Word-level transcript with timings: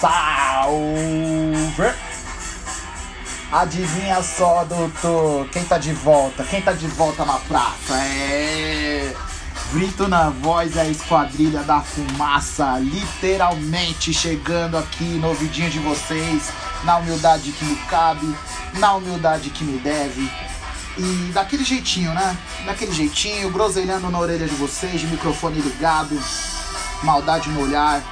Salve! 0.00 1.92
Adivinha 3.50 4.22
só, 4.22 4.64
doutor, 4.64 5.48
quem 5.48 5.64
tá 5.64 5.76
de 5.78 5.92
volta? 5.92 6.44
Quem 6.44 6.62
tá 6.62 6.72
de 6.72 6.86
volta 6.86 7.24
na 7.24 7.38
praça? 7.38 7.94
É. 7.94 9.14
Grito 9.72 10.06
na 10.06 10.30
voz 10.30 10.78
a 10.78 10.86
esquadrilha 10.86 11.62
da 11.62 11.80
fumaça, 11.80 12.78
literalmente 12.78 14.14
chegando 14.14 14.78
aqui 14.78 15.04
no 15.04 15.28
ouvidinho 15.28 15.68
de 15.68 15.78
vocês, 15.80 16.52
na 16.84 16.98
humildade 16.98 17.50
que 17.52 17.64
me 17.64 17.76
cabe, 17.86 18.34
na 18.74 18.94
humildade 18.94 19.50
que 19.50 19.64
me 19.64 19.78
deve. 19.78 20.30
E 20.96 21.32
daquele 21.32 21.64
jeitinho, 21.64 22.14
né? 22.14 22.36
Daquele 22.64 22.92
jeitinho, 22.92 23.50
groselhando 23.50 24.10
na 24.10 24.18
orelha 24.18 24.46
de 24.46 24.54
vocês, 24.54 25.00
de 25.00 25.06
microfone 25.06 25.60
ligado, 25.60 26.18
maldade 27.02 27.48
no 27.50 27.62
olhar, 27.62 28.02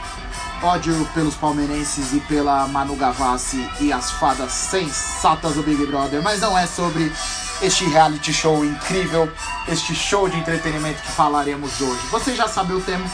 ódio 0.62 1.06
pelos 1.14 1.34
palmeirenses 1.34 2.12
e 2.12 2.20
pela 2.20 2.66
Manu 2.66 2.96
Gavassi 2.96 3.68
e 3.80 3.92
as 3.92 4.10
fadas 4.12 4.52
sensatas 4.52 5.54
do 5.54 5.62
Big 5.62 5.84
Brother, 5.86 6.22
mas 6.22 6.40
não 6.40 6.56
é 6.56 6.66
sobre 6.66 7.12
este 7.62 7.84
reality 7.86 8.32
show 8.32 8.64
incrível, 8.64 9.30
este 9.68 9.94
show 9.94 10.28
de 10.28 10.38
entretenimento 10.38 11.02
que 11.02 11.12
falaremos 11.12 11.80
hoje. 11.80 12.00
Você 12.10 12.34
já 12.34 12.48
sabe 12.48 12.72
o 12.72 12.80
tema, 12.80 13.04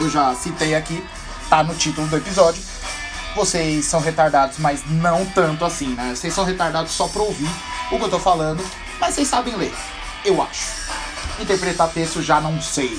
eu 0.00 0.10
já 0.10 0.34
citei 0.34 0.74
aqui, 0.74 1.04
tá 1.48 1.62
no 1.62 1.74
título 1.74 2.06
do 2.08 2.16
episódio. 2.16 2.62
Vocês 3.34 3.84
são 3.84 4.00
retardados, 4.00 4.58
mas 4.58 4.82
não 4.88 5.26
tanto 5.26 5.64
assim, 5.64 5.88
né? 5.88 6.14
Vocês 6.14 6.32
são 6.32 6.44
retardados 6.44 6.92
só 6.92 7.08
pra 7.08 7.22
ouvir 7.22 7.50
o 7.90 7.98
que 7.98 8.04
eu 8.04 8.10
tô 8.10 8.18
falando, 8.18 8.64
mas 9.00 9.14
vocês 9.14 9.28
sabem 9.28 9.56
ler, 9.56 9.74
eu 10.24 10.40
acho. 10.42 10.84
Interpretar 11.40 11.88
texto 11.88 12.22
já 12.22 12.40
não 12.40 12.60
sei. 12.62 12.96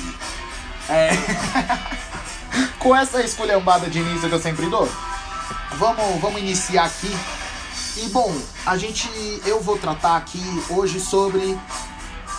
É. 0.89 1.11
Com 2.79 2.95
essa 2.95 3.21
esculhambada 3.21 3.89
de 3.89 3.99
início 3.99 4.27
que 4.27 4.35
eu 4.35 4.41
sempre 4.41 4.69
dou, 4.69 4.89
vamos, 5.77 6.21
vamos 6.21 6.39
iniciar 6.39 6.85
aqui. 6.85 7.15
E 7.97 8.09
bom, 8.09 8.33
a 8.65 8.77
gente. 8.77 9.09
Eu 9.45 9.61
vou 9.61 9.77
tratar 9.77 10.17
aqui 10.17 10.43
hoje 10.69 10.99
sobre 10.99 11.57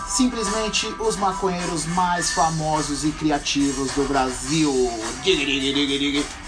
simplesmente 0.06 0.86
os 0.98 1.17
maconheiros 1.17 1.86
mais 1.86 2.31
famosos 2.31 3.05
e 3.05 3.11
criativos 3.11 3.91
do 3.92 4.06
Brasil. 4.06 4.73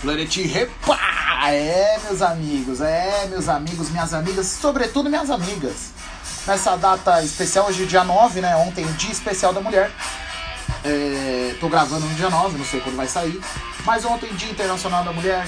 Planet 0.00 0.36
Repa! 0.36 0.98
É, 1.46 1.98
meus 2.04 2.20
amigos, 2.20 2.80
é, 2.80 3.26
meus 3.28 3.48
amigos, 3.48 3.90
minhas 3.90 4.12
amigas, 4.12 4.46
sobretudo 4.46 5.08
minhas 5.08 5.30
amigas. 5.30 5.92
Nessa 6.46 6.76
data 6.76 7.22
especial, 7.22 7.66
hoje, 7.66 7.86
dia 7.86 8.04
9, 8.04 8.40
né? 8.40 8.56
Ontem, 8.56 8.84
dia 8.94 9.12
especial 9.12 9.52
da 9.52 9.60
mulher. 9.60 9.90
É, 10.88 11.54
tô 11.60 11.68
gravando 11.68 12.06
no 12.06 12.14
dia 12.14 12.30
9, 12.30 12.56
não 12.56 12.64
sei 12.64 12.80
quando 12.80 12.96
vai 12.96 13.06
sair. 13.06 13.38
Mas 13.84 14.06
ontem, 14.06 14.32
Dia 14.34 14.50
Internacional 14.50 15.04
da 15.04 15.12
Mulher, 15.12 15.46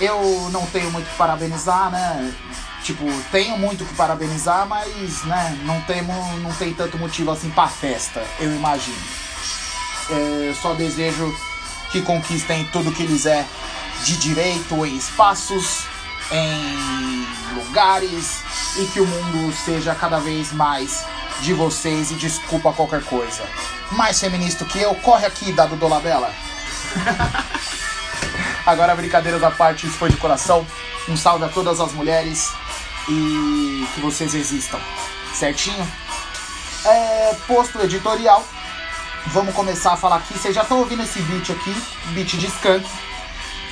eu 0.00 0.48
não 0.52 0.64
tenho 0.66 0.88
muito 0.92 1.10
que 1.10 1.16
parabenizar, 1.16 1.90
né? 1.90 2.32
Tipo, 2.84 3.04
tenho 3.32 3.58
muito 3.58 3.84
que 3.84 3.92
parabenizar, 3.94 4.68
mas, 4.68 5.24
né, 5.24 5.58
não, 5.64 5.80
temo, 5.80 6.12
não 6.38 6.52
tem 6.52 6.72
tanto 6.72 6.96
motivo 6.96 7.32
assim 7.32 7.50
pra 7.50 7.66
festa, 7.66 8.24
eu 8.38 8.54
imagino. 8.54 8.96
É, 10.10 10.54
só 10.54 10.74
desejo 10.74 11.34
que 11.90 12.00
conquistem 12.02 12.64
tudo 12.72 12.92
que 12.92 13.04
lhes 13.04 13.26
é 13.26 13.44
de 14.04 14.16
direito 14.16 14.86
em 14.86 14.96
espaços, 14.96 15.86
em 16.30 17.26
lugares 17.56 18.42
e 18.76 18.86
que 18.86 19.00
o 19.00 19.06
mundo 19.06 19.52
seja 19.52 19.94
cada 19.94 20.20
vez 20.20 20.52
mais 20.52 21.04
de 21.40 21.54
vocês 21.54 22.10
e 22.10 22.14
desculpa 22.14 22.72
qualquer 22.72 23.02
coisa. 23.04 23.42
Mais 23.92 24.18
feminista 24.18 24.64
que 24.64 24.80
eu, 24.80 24.94
corre 24.96 25.26
aqui, 25.26 25.52
dado 25.52 25.76
Dolabella. 25.76 26.32
Agora, 28.66 28.94
brincadeiras 28.94 29.42
à 29.42 29.50
parte, 29.50 29.86
isso 29.86 29.96
foi 29.96 30.10
de 30.10 30.16
coração. 30.16 30.66
Um 31.08 31.16
salve 31.16 31.44
a 31.44 31.48
todas 31.48 31.80
as 31.80 31.92
mulheres 31.92 32.52
e 33.08 33.88
que 33.94 34.00
vocês 34.00 34.34
existam, 34.34 34.78
certinho? 35.34 35.86
É, 36.84 37.34
posto 37.46 37.80
editorial, 37.80 38.44
vamos 39.28 39.54
começar 39.54 39.94
a 39.94 39.96
falar 39.96 40.16
aqui. 40.16 40.34
Vocês 40.34 40.54
já 40.54 40.62
estão 40.62 40.80
ouvindo 40.80 41.02
esse 41.02 41.20
beat 41.22 41.50
aqui, 41.50 41.74
beat 42.08 42.36
de 42.36 42.46
Skunk, 42.46 42.86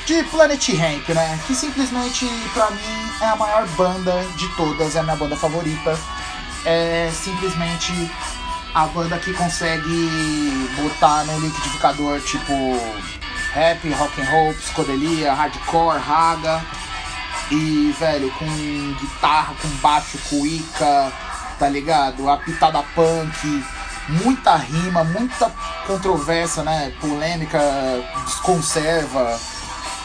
de 0.06 0.22
Planet 0.25 0.69
Ramp, 0.69 1.09
né? 1.10 1.38
Que 1.47 1.54
simplesmente, 1.54 2.27
pra 2.54 2.71
mim, 2.71 3.10
é 3.21 3.27
a 3.27 3.37
maior 3.37 3.66
banda 3.69 4.25
de 4.37 4.48
todas, 4.56 4.97
é 4.97 5.00
a 5.00 5.03
minha 5.03 5.16
banda 5.16 5.37
favorita. 5.37 5.98
É 6.69 7.09
simplesmente 7.15 7.93
a 8.75 8.87
banda 8.88 9.16
que 9.19 9.32
consegue 9.32 10.69
botar 10.82 11.25
no 11.25 11.38
liquidificador 11.38 12.21
tipo 12.22 12.53
rap, 13.53 13.88
rock 13.93 14.21
and 14.21 14.25
roll, 14.25 14.54
psicodelia, 14.54 15.32
hardcore, 15.32 15.99
raga 15.99 16.60
e 17.53 17.94
velho 17.99 18.31
com 18.32 18.44
guitarra, 19.00 19.54
com 19.62 19.69
baixo, 19.77 20.19
cuíca, 20.28 21.12
tá 21.56 21.69
ligado? 21.69 22.28
A 22.28 22.37
pitada 22.38 22.83
punk, 22.97 23.65
muita 24.09 24.56
rima, 24.56 25.04
muita 25.04 25.50
controvérsia, 25.87 26.65
né? 26.65 26.93
Polêmica, 27.00 27.60
desconserva, 28.25 29.38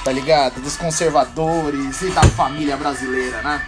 tá 0.06 0.12
ligado? 0.12 0.62
Dos 0.62 0.78
conservadores 0.78 2.04
e 2.04 2.12
da 2.12 2.22
família 2.22 2.78
brasileira, 2.78 3.42
né? 3.42 3.66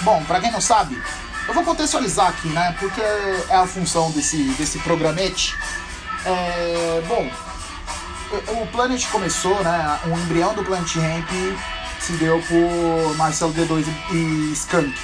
Bom, 0.00 0.24
pra 0.24 0.40
quem 0.40 0.50
não 0.50 0.60
sabe, 0.60 1.00
eu 1.48 1.54
vou 1.54 1.64
contextualizar 1.64 2.28
aqui, 2.28 2.48
né? 2.48 2.74
Porque 2.78 3.00
é 3.00 3.54
a 3.56 3.66
função 3.66 4.10
desse, 4.10 4.42
desse 4.54 4.78
programete. 4.80 5.54
É, 6.24 7.02
bom, 7.06 7.30
o 8.60 8.66
Planet 8.68 9.06
começou, 9.08 9.62
né? 9.62 10.00
O 10.06 10.18
embrião 10.18 10.54
do 10.54 10.64
Planet 10.64 10.96
Ramp 10.96 11.28
se 12.00 12.12
deu 12.14 12.42
por 12.42 13.16
Marcelo 13.16 13.54
D2 13.54 13.86
e 14.12 14.52
Skank. 14.52 14.94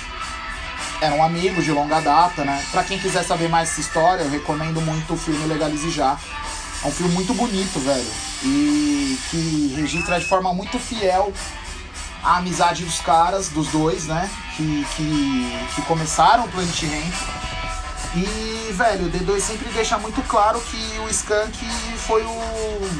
Eram 1.01 1.23
amigos 1.23 1.65
de 1.65 1.73
longa 1.73 2.01
data, 2.01 2.45
né? 2.45 2.65
Pra 2.71 2.85
quem 2.85 2.99
quiser 2.99 3.25
saber 3.25 3.49
mais 3.49 3.71
essa 3.71 3.81
história, 3.81 4.23
eu 4.23 4.31
recomendo 4.31 4.81
muito 4.81 5.15
o 5.15 5.17
filme 5.17 5.47
Legalize 5.47 5.91
Já. 5.91 6.19
É 6.85 6.87
um 6.89 6.93
filme 6.93 7.13
muito 7.13 7.33
bonito, 7.35 7.79
velho. 7.79 8.13
E 8.43 9.19
que 9.31 9.75
registra 9.77 10.19
de 10.19 10.27
forma 10.27 10.53
muito 10.53 10.79
fiel 10.79 11.33
a 12.23 12.37
amizade 12.37 12.85
dos 12.85 13.01
caras, 13.01 13.49
dos 13.49 13.69
dois, 13.69 14.07
né? 14.07 14.31
Que, 14.57 14.87
que, 14.97 15.69
que 15.75 15.83
começaram 15.83 16.45
o 16.45 16.49
Planet 16.49 16.83
Ramp. 16.83 17.43
E, 18.15 18.73
velho, 18.73 19.07
o 19.07 19.11
D2 19.11 19.41
sempre 19.41 19.71
deixa 19.71 19.97
muito 19.97 20.21
claro 20.29 20.61
que 20.61 20.99
o 20.99 21.09
Skank 21.09 21.59
foi 22.07 22.23
o. 22.23 22.91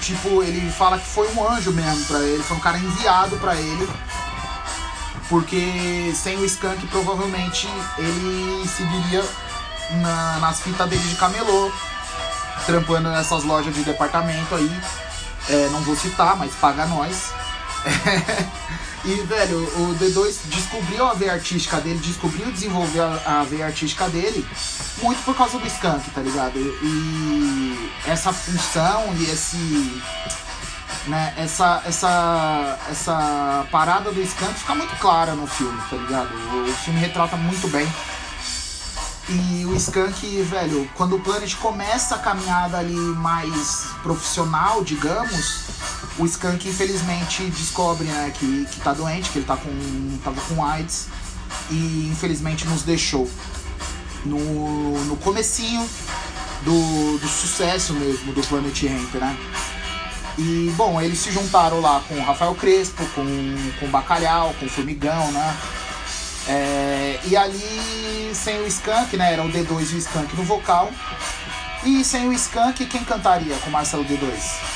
Tipo, 0.00 0.42
ele 0.42 0.70
fala 0.72 0.98
que 0.98 1.06
foi 1.06 1.32
um 1.34 1.48
anjo 1.48 1.72
mesmo 1.72 2.04
pra 2.06 2.18
ele, 2.18 2.42
foi 2.42 2.56
um 2.56 2.60
cara 2.60 2.78
enviado 2.78 3.36
pra 3.36 3.54
ele. 3.54 3.88
Porque 5.28 6.12
sem 6.14 6.36
o 6.38 6.44
Skank, 6.44 6.86
provavelmente 6.88 7.68
ele 7.98 8.68
seguiria 8.68 9.24
na, 10.02 10.38
nas 10.38 10.60
fitas 10.60 10.88
dele 10.88 11.02
de 11.02 11.16
camelô, 11.16 11.70
trampando 12.64 13.08
nessas 13.10 13.44
lojas 13.44 13.74
de 13.74 13.82
departamento 13.84 14.54
aí. 14.54 14.80
É, 15.48 15.68
não 15.70 15.80
vou 15.82 15.94
citar, 15.94 16.36
mas 16.36 16.52
paga 16.54 16.86
nós. 16.86 17.32
e, 19.04 19.14
velho, 19.22 19.58
o 19.58 19.94
D2 19.98 20.36
descobriu 20.46 21.06
a 21.06 21.14
veia 21.14 21.32
artística 21.32 21.80
dele, 21.80 21.98
descobriu 21.98 22.50
desenvolver 22.50 23.00
a, 23.00 23.40
a 23.40 23.44
veia 23.44 23.66
artística 23.66 24.08
dele 24.08 24.46
muito 25.02 25.22
por 25.24 25.36
causa 25.36 25.58
do 25.58 25.66
Skunk, 25.66 26.10
tá 26.10 26.20
ligado? 26.20 26.58
E 26.58 27.92
essa 28.06 28.32
função 28.32 29.14
e 29.18 29.24
esse. 29.30 30.02
Né, 31.06 31.34
essa, 31.36 31.82
essa, 31.86 32.78
essa 32.90 33.66
parada 33.70 34.10
do 34.10 34.20
Skunk 34.22 34.54
fica 34.54 34.74
muito 34.74 34.96
clara 34.96 35.34
no 35.34 35.46
filme, 35.46 35.80
tá 35.88 35.96
ligado? 35.96 36.34
O 36.34 36.72
filme 36.72 36.98
retrata 36.98 37.36
muito 37.36 37.68
bem. 37.68 37.86
E 39.28 39.64
o 39.66 39.74
Skunk, 39.76 40.42
velho, 40.42 40.88
quando 40.94 41.16
o 41.16 41.20
Planet 41.20 41.54
começa 41.56 42.16
a 42.16 42.18
caminhada 42.18 42.78
ali 42.78 42.94
mais 42.94 43.86
profissional, 44.02 44.82
digamos, 44.82 45.60
o 46.18 46.24
Skunk 46.24 46.68
infelizmente 46.68 47.42
descobre 47.44 48.06
né, 48.06 48.32
que, 48.38 48.66
que 48.70 48.80
tá 48.80 48.92
doente, 48.92 49.30
que 49.30 49.38
ele 49.38 49.46
tá 49.46 49.56
com, 49.56 50.18
tava 50.24 50.40
com 50.42 50.64
AIDS 50.64 51.08
e 51.70 52.08
infelizmente 52.10 52.66
nos 52.66 52.82
deixou. 52.82 53.28
No, 54.24 55.04
no 55.04 55.16
comecinho 55.18 55.88
do, 56.62 57.18
do 57.18 57.28
sucesso 57.28 57.92
mesmo 57.92 58.32
do 58.32 58.40
Planet 58.42 58.82
Ramp, 58.82 59.14
né? 59.14 59.36
E 60.38 60.72
bom, 60.76 61.00
eles 61.00 61.18
se 61.18 61.30
juntaram 61.30 61.80
lá 61.80 62.02
com 62.08 62.14
o 62.14 62.22
Rafael 62.22 62.54
Crespo, 62.56 63.06
com, 63.14 63.24
com 63.78 63.86
o 63.86 63.88
Bacalhau, 63.88 64.52
com 64.58 64.66
o 64.66 64.68
Formigão, 64.68 65.30
né? 65.30 65.56
É, 66.48 67.20
e 67.24 67.36
ali, 67.36 68.30
sem 68.34 68.60
o 68.60 68.66
Skank, 68.66 69.16
né? 69.16 69.32
Era 69.32 69.42
o 69.42 69.50
D2 69.50 69.92
e 69.92 69.94
o 69.94 69.98
Skank 69.98 70.36
no 70.36 70.42
vocal. 70.42 70.90
E 71.86 72.04
sem 72.04 72.26
o 72.26 72.32
Skank, 72.32 72.84
quem 72.86 73.04
cantaria 73.04 73.54
com 73.58 73.70
Marcelo 73.70 74.04
D2? 74.04 74.18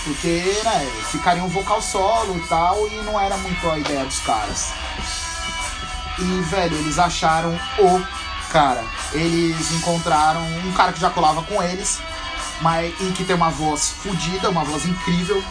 Porque, 0.05 0.45
né, 0.63 0.89
ficaria 1.11 1.43
um 1.43 1.49
vocal 1.49 1.83
solo 1.83 2.37
e 2.37 2.47
tal, 2.47 2.87
e 2.87 2.95
não 3.03 3.19
era 3.19 3.37
muito 3.39 3.69
a 3.69 3.77
ideia 3.77 4.05
dos 4.05 4.21
caras. 4.21 4.69
E, 6.17 6.41
velho, 6.43 6.77
eles 6.77 7.01
acharam 7.01 7.53
o 7.81 8.07
cara. 8.53 8.85
Eles 9.13 9.73
encontraram 9.73 10.41
um 10.65 10.73
cara 10.73 10.93
que 10.93 11.01
já 11.01 11.11
colava 11.11 11.43
com 11.43 11.61
eles, 11.61 12.01
mas 12.61 12.95
e 13.01 13.11
que 13.11 13.25
tem 13.25 13.35
uma 13.35 13.51
voz 13.51 13.91
fodida, 13.91 14.49
uma 14.49 14.63
voz 14.63 14.87
incrível. 14.87 15.43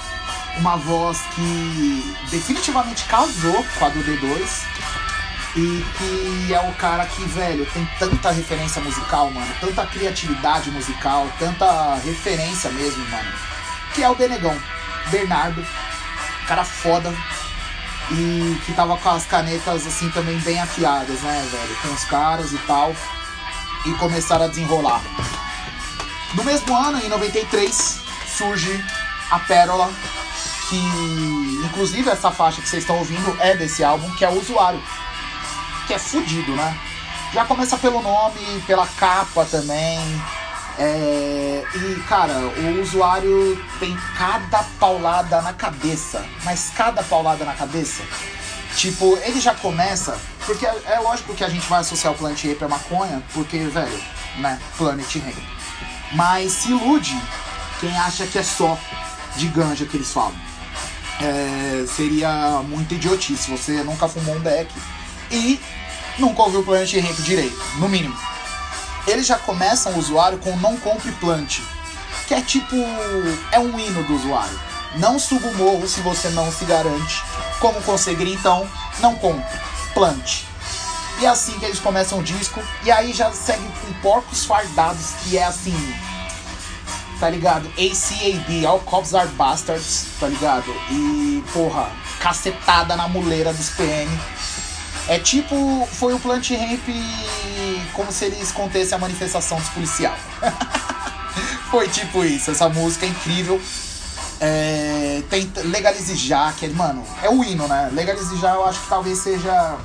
uma 0.58 0.78
voz 0.78 1.22
que 1.36 2.16
definitivamente 2.30 3.06
casou 3.06 3.66
com 3.78 3.86
a 3.86 3.90
do 3.90 4.00
D2 4.04 5.09
e 5.56 5.84
que 5.98 6.54
é 6.54 6.60
o 6.60 6.74
cara 6.74 7.06
que, 7.06 7.24
velho, 7.26 7.66
tem 7.74 7.88
tanta 7.98 8.32
referência 8.32 8.82
musical, 8.82 9.32
mano, 9.32 9.52
tanta 9.60 9.86
criatividade 9.88 10.70
musical, 10.70 11.28
tanta 11.40 11.96
referência 11.96 12.70
mesmo, 12.72 13.04
mano, 13.10 13.32
que 13.94 14.04
é 14.04 14.10
o 14.10 14.16
Benegão, 14.16 14.56
Bernardo, 15.10 15.66
cara 16.48 16.64
foda, 16.64 17.14
e 18.12 18.60
que 18.66 18.74
tava 18.74 18.98
com 18.98 19.10
as 19.10 19.26
canetas 19.26 19.86
assim 19.86 20.10
também 20.12 20.38
bem 20.40 20.60
afiadas, 20.60 21.20
né, 21.22 21.48
velho, 21.52 21.76
com 21.82 21.94
os 21.94 22.04
caras 22.06 22.54
e 22.54 22.58
tal, 22.60 22.96
e 23.86 23.94
começaram 23.96 24.46
a 24.46 24.48
desenrolar. 24.48 25.02
No 26.36 26.44
mesmo 26.44 26.76
ano, 26.76 27.00
em 27.04 27.10
93, 27.10 28.02
surge 28.28 28.86
a 29.32 29.40
Pérola, 29.40 29.92
que 30.70 30.78
inclusive 31.66 32.08
essa 32.08 32.30
faixa 32.30 32.62
que 32.62 32.70
vocês 32.70 32.84
estão 32.84 32.98
ouvindo 32.98 33.36
é 33.40 33.56
desse 33.56 33.84
álbum, 33.84 34.12
que 34.12 34.24
é 34.24 34.30
o 34.30 34.40
Usuário 34.40 34.82
que 35.90 35.94
é 35.96 35.98
fudido, 35.98 36.56
né? 36.56 36.78
Já 37.34 37.46
começa 37.46 37.76
pelo 37.76 38.00
nome, 38.00 38.62
pela 38.68 38.86
capa 38.86 39.44
também. 39.44 40.00
É... 40.78 41.64
E, 41.74 42.00
cara, 42.08 42.34
o 42.34 42.80
usuário 42.80 43.60
tem 43.80 43.98
cada 44.16 44.62
paulada 44.80 45.42
na 45.42 45.52
cabeça. 45.52 46.24
Mas 46.44 46.72
cada 46.76 47.02
paulada 47.02 47.44
na 47.44 47.56
cabeça. 47.56 48.04
Tipo, 48.76 49.18
ele 49.24 49.42
já 49.42 49.56
começa. 49.56 50.16
Porque 50.46 50.64
é, 50.64 50.76
é 50.86 51.00
lógico 51.00 51.34
que 51.34 51.44
a 51.44 51.50
gente 51.50 51.68
vai 51.68 51.80
associar 51.80 52.14
o 52.14 52.16
Planet 52.16 52.46
Rape 52.46 52.64
a 52.64 52.68
maconha. 52.68 53.24
Porque, 53.34 53.58
velho, 53.58 54.04
né? 54.38 54.62
Planet 54.78 55.16
Rape. 55.16 55.44
Mas 56.12 56.52
se 56.52 56.70
ilude 56.70 57.20
quem 57.80 57.98
acha 57.98 58.28
que 58.28 58.38
é 58.38 58.44
só 58.44 58.78
de 59.36 59.48
ganja 59.48 59.88
que 59.88 59.98
eles 59.98 60.14
falam. 60.14 60.36
É, 61.20 61.84
seria 61.88 62.62
muito 62.62 62.94
idiotice. 62.94 63.50
Você 63.50 63.84
nunca 63.84 64.08
fumou 64.08 64.36
um 64.36 64.40
beck. 64.40 64.72
E 65.32 65.60
nunca 66.18 66.44
ouviu 66.44 66.62
o 66.62 66.64
Planet 66.64 66.94
Ramp 66.94 67.20
direito, 67.20 67.62
no 67.76 67.88
mínimo. 67.88 68.18
Eles 69.08 69.26
já 69.26 69.38
começam 69.38 69.94
o 69.94 70.00
usuário 70.00 70.38
com 70.40 70.56
não 70.58 70.78
compre 70.78 71.12
plant, 71.14 71.60
que 72.28 72.34
é 72.34 72.42
tipo. 72.42 72.76
é 73.52 73.60
um 73.60 73.80
hino 73.80 74.04
do 74.04 74.16
usuário. 74.16 74.60
Não 74.96 75.20
suba 75.20 75.48
o 75.48 75.56
morro 75.56 75.88
se 75.88 76.02
você 76.02 76.30
não 76.30 76.52
se 76.52 76.66
garante. 76.66 77.24
Como 77.60 77.82
conseguir 77.84 78.32
então? 78.32 78.68
Não 79.00 79.16
compre. 79.16 79.60
Plant. 79.94 80.44
E 81.20 81.26
é 81.26 81.30
assim 81.30 81.58
que 81.60 81.66
eles 81.66 81.80
começam 81.80 82.20
o 82.20 82.24
disco. 82.24 82.62
E 82.84 82.92
aí 82.92 83.14
já 83.14 83.32
segue 83.32 83.64
com 83.82 83.94
Porcos 84.02 84.46
Fardados, 84.46 85.12
que 85.24 85.38
é 85.38 85.44
assim. 85.44 85.96
Tá 87.20 87.30
ligado? 87.30 87.68
ACAB, 87.78 88.66
All 88.66 88.80
Cops 88.80 89.14
Are 89.14 89.28
Bastards, 89.30 90.06
tá 90.20 90.28
ligado? 90.28 90.74
E, 90.90 91.44
porra, 91.52 91.92
cacetada 92.20 92.96
na 92.96 93.08
muleira 93.10 93.54
dos 93.54 93.70
PM 93.72 94.10
é 95.10 95.18
tipo, 95.18 95.88
foi 95.92 96.14
o 96.14 96.20
Plant 96.20 96.52
Ramp 96.52 96.88
como 97.94 98.12
se 98.12 98.26
eles 98.26 98.52
contessem 98.52 98.96
a 98.96 99.02
manifestação 99.02 99.58
dos 99.58 99.70
policial. 99.70 100.16
foi 101.72 101.88
tipo 101.90 102.24
isso, 102.24 102.52
essa 102.52 102.70
música 102.70 103.08
é 103.08 103.10
incrível. 103.10 103.60
É, 104.40 105.24
tem 105.28 105.52
Legalize 105.66 106.16
Já, 106.16 106.54
que 106.54 106.68
é, 106.68 106.70
mano, 106.70 107.04
é 107.24 107.30
o 107.30 107.44
hino, 107.44 107.68
né? 107.68 107.90
Legalize 107.92 108.38
Já 108.38 108.54
eu 108.54 108.64
acho 108.66 108.80
que 108.82 108.88
talvez 108.88 109.18
seja. 109.18 109.78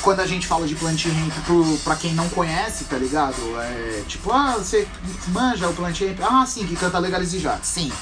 Quando 0.00 0.20
a 0.20 0.26
gente 0.26 0.46
fala 0.46 0.64
de 0.64 0.76
Plant 0.76 1.04
Ramp 1.04 1.32
pro, 1.44 1.78
pra 1.78 1.96
quem 1.96 2.14
não 2.14 2.28
conhece, 2.28 2.84
tá 2.84 2.96
ligado? 2.96 3.34
É 3.60 4.04
tipo, 4.06 4.32
ah, 4.32 4.54
você 4.56 4.86
manja 5.26 5.68
o 5.68 5.74
Plant 5.74 6.00
Ramp? 6.00 6.20
Ah, 6.22 6.46
sim, 6.46 6.64
que 6.64 6.76
canta 6.76 7.00
Legalize 7.00 7.36
Já. 7.40 7.58
Sim. 7.62 7.92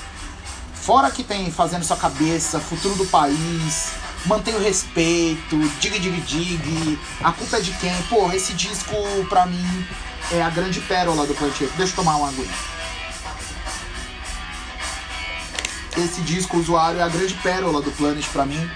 Fora 0.75 1.11
que 1.11 1.25
tem 1.25 1.51
Fazendo 1.51 1.85
Sua 1.85 1.97
Cabeça, 1.97 2.61
Futuro 2.61 2.95
do 2.97 3.07
País, 3.07 3.93
Mantém 4.26 4.56
o 4.56 4.61
Respeito, 4.61 5.56
Dig 5.81 6.00
Dig 6.00 6.20
Dig, 6.20 6.99
A 7.23 7.31
Culpa 7.31 7.58
é 7.58 7.61
de 7.61 7.73
Quem. 7.75 7.94
Porra, 8.08 8.34
esse 8.34 8.52
disco 8.55 8.93
pra 9.28 9.46
mim 9.46 9.87
é 10.32 10.43
a 10.43 10.50
grande 10.50 10.81
pérola 10.81 11.25
do 11.26 11.34
Planet 11.34 11.70
Deixa 11.76 11.93
eu 11.93 11.96
tomar 11.96 12.17
uma 12.17 12.28
aguinha. 12.28 12.52
Esse 15.96 16.20
disco, 16.23 16.58
Usuário, 16.58 16.99
é 17.00 17.02
a 17.05 17.08
grande 17.08 17.34
pérola 17.34 17.81
do 17.81 17.93
Planet 17.93 18.26
pra 18.28 18.44
mim. 18.44 18.70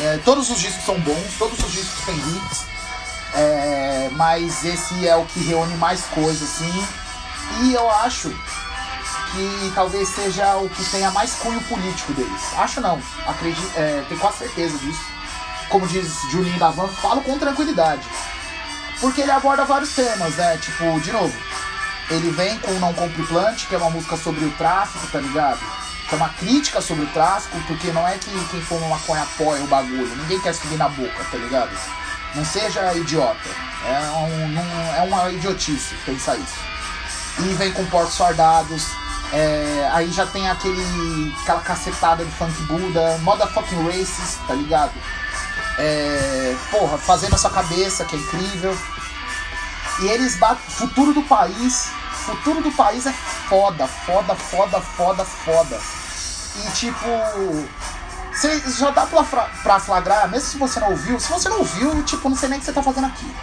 É, 0.00 0.18
todos 0.24 0.48
os 0.50 0.58
discos 0.58 0.84
são 0.84 0.98
bons, 1.00 1.34
todos 1.38 1.58
os 1.58 1.72
discos 1.72 2.04
têm 2.06 2.16
hits. 2.16 2.64
É, 3.34 4.10
mas 4.12 4.64
esse 4.64 5.06
é 5.06 5.14
o 5.14 5.26
que 5.26 5.40
reúne 5.40 5.76
mais 5.76 6.04
coisas, 6.06 6.42
assim. 6.42 6.88
E 7.62 7.74
eu 7.74 7.88
acho 7.90 8.34
que 9.32 9.72
talvez 9.74 10.08
seja 10.08 10.56
o 10.56 10.68
que 10.68 10.84
tenha 10.90 11.10
mais 11.10 11.34
cunho 11.34 11.60
político 11.62 12.12
deles. 12.12 12.42
Acho 12.56 12.80
não, 12.80 13.00
acredito, 13.26 13.70
é, 13.76 14.04
tenho 14.08 14.20
quase 14.20 14.38
certeza 14.38 14.76
disso. 14.78 15.04
Como 15.68 15.86
diz 15.86 16.20
Julinho 16.30 16.58
da 16.58 16.70
Van, 16.70 16.88
falo 16.88 17.20
com 17.22 17.38
tranquilidade. 17.38 18.02
Porque 19.00 19.20
ele 19.20 19.30
aborda 19.30 19.64
vários 19.64 19.94
temas, 19.94 20.34
né? 20.34 20.58
Tipo, 20.58 21.00
de 21.00 21.12
novo, 21.12 21.34
ele 22.10 22.30
vem 22.30 22.58
com 22.58 22.72
Não 22.72 22.92
Compre 22.92 23.22
Plant, 23.22 23.66
que 23.66 23.74
é 23.74 23.78
uma 23.78 23.90
música 23.90 24.16
sobre 24.16 24.44
o 24.44 24.50
tráfico, 24.52 25.06
tá 25.06 25.20
ligado? 25.20 25.60
Que 26.08 26.14
é 26.14 26.18
uma 26.18 26.28
crítica 26.30 26.80
sobre 26.80 27.04
o 27.04 27.06
tráfico, 27.08 27.58
porque 27.68 27.92
não 27.92 28.06
é 28.06 28.18
que 28.18 28.30
quem 28.50 28.60
for 28.60 28.78
uma 28.78 28.96
maconha 28.96 29.22
apoia 29.22 29.62
o 29.62 29.66
bagulho. 29.68 30.16
Ninguém 30.16 30.40
quer 30.40 30.52
subir 30.52 30.76
na 30.76 30.88
boca, 30.88 31.24
tá 31.30 31.38
ligado? 31.38 31.70
Não 32.34 32.44
seja 32.44 32.92
idiota. 32.94 33.48
É, 33.86 34.10
um, 34.10 34.48
não, 34.48 34.94
é 34.94 35.02
uma 35.02 35.30
idiotice 35.30 35.94
pensar 36.04 36.36
isso. 36.36 36.58
E 37.38 37.54
vem 37.54 37.72
com 37.72 37.86
portos 37.86 38.16
fardados, 38.16 38.88
é, 39.32 39.88
aí 39.92 40.10
já 40.10 40.26
tem 40.26 40.48
aquele, 40.48 41.34
aquela 41.42 41.60
cacetada 41.60 42.24
de 42.24 42.30
funk 42.32 42.62
Buda, 42.62 43.18
motherfucking 43.18 43.86
racist, 43.86 44.38
tá 44.46 44.54
ligado? 44.54 44.92
É, 45.78 46.56
porra, 46.70 46.98
fazendo 46.98 47.34
essa 47.34 47.48
cabeça, 47.48 48.04
que 48.04 48.16
é 48.16 48.18
incrível. 48.18 48.76
E 50.00 50.08
eles 50.08 50.36
batem. 50.36 50.64
Futuro 50.68 51.14
do 51.14 51.22
país. 51.22 51.90
Futuro 52.24 52.60
do 52.60 52.72
país 52.72 53.06
é 53.06 53.12
foda, 53.12 53.86
foda, 53.86 54.34
foda, 54.34 54.80
foda, 54.80 55.24
foda. 55.24 55.80
E 56.56 56.70
tipo. 56.72 57.06
Cê, 58.32 58.60
já 58.78 58.90
dá 58.90 59.06
pra, 59.06 59.22
pra 59.62 59.80
flagrar, 59.80 60.28
mesmo 60.28 60.48
se 60.48 60.58
você 60.58 60.80
não 60.80 60.90
ouviu. 60.90 61.18
Se 61.20 61.30
você 61.30 61.48
não 61.48 61.58
ouviu, 61.58 62.02
tipo, 62.04 62.28
não 62.28 62.36
sei 62.36 62.48
nem 62.48 62.58
o 62.58 62.60
que 62.60 62.66
você 62.66 62.72
tá 62.72 62.82
fazendo 62.82 63.06
aqui. 63.06 63.34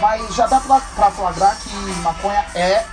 Mas 0.00 0.34
já 0.34 0.46
dá 0.46 0.60
pra, 0.60 0.80
pra 0.80 1.10
flagrar 1.10 1.56
que 1.56 1.74
maconha 2.02 2.44
é 2.54 2.84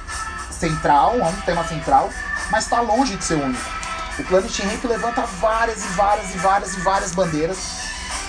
central, 0.51 1.15
é 1.15 1.25
um 1.25 1.41
tema 1.41 1.63
central 1.63 2.09
mas 2.51 2.63
está 2.63 2.81
longe 2.81 3.15
de 3.15 3.23
ser 3.23 3.35
único. 3.35 3.79
O 4.19 4.23
Planet 4.23 4.59
Ramp 4.59 4.83
levanta 4.83 5.21
várias 5.39 5.83
e 5.85 5.87
várias 5.89 6.35
e 6.35 6.37
várias 6.39 6.73
e 6.73 6.79
várias 6.81 7.11
bandeiras, 7.13 7.57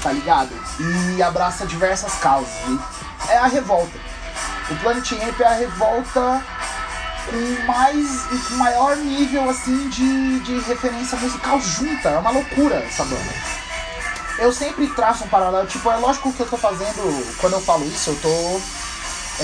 tá 0.03 0.13
ligado? 0.13 0.51
E 0.79 1.23
abraça 1.23 1.67
diversas 1.67 2.15
causas. 2.15 2.53
E 2.69 3.33
é 3.33 3.39
a 3.39 3.47
revolta. 3.47 3.99
O 4.71 4.77
Planet 4.77 5.11
Ramp 5.13 5.41
é 5.41 5.45
a 5.45 5.55
revolta 5.55 6.43
com 7.27 7.67
mais 7.67 8.23
com 8.49 8.55
maior 8.55 8.97
nível 8.97 9.51
assim 9.51 9.89
de, 9.89 10.41
de 10.41 10.61
referência 10.61 11.19
musical 11.19 11.61
junta. 11.61 12.09
É 12.09 12.19
uma 12.19 12.31
loucura 12.31 12.77
essa 12.77 13.05
banda. 13.05 13.61
Eu 14.39 14.53
sempre 14.53 14.87
traço 14.95 15.25
um 15.25 15.29
paralelo, 15.29 15.67
tipo, 15.67 15.91
é 15.91 15.97
lógico 15.97 16.33
que 16.33 16.41
eu 16.41 16.47
tô 16.47 16.57
fazendo, 16.57 17.37
quando 17.41 17.55
eu 17.55 17.61
falo 17.61 17.85
isso, 17.85 18.09
eu 18.09 18.17
tô 18.23 18.61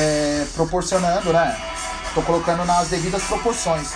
é, 0.01 0.47
proporcionando, 0.55 1.33
né? 1.35 1.55
Tô 2.15 2.23
colocando 2.23 2.65
nas 2.65 2.89
devidas 2.89 3.23
proporções. 3.25 3.93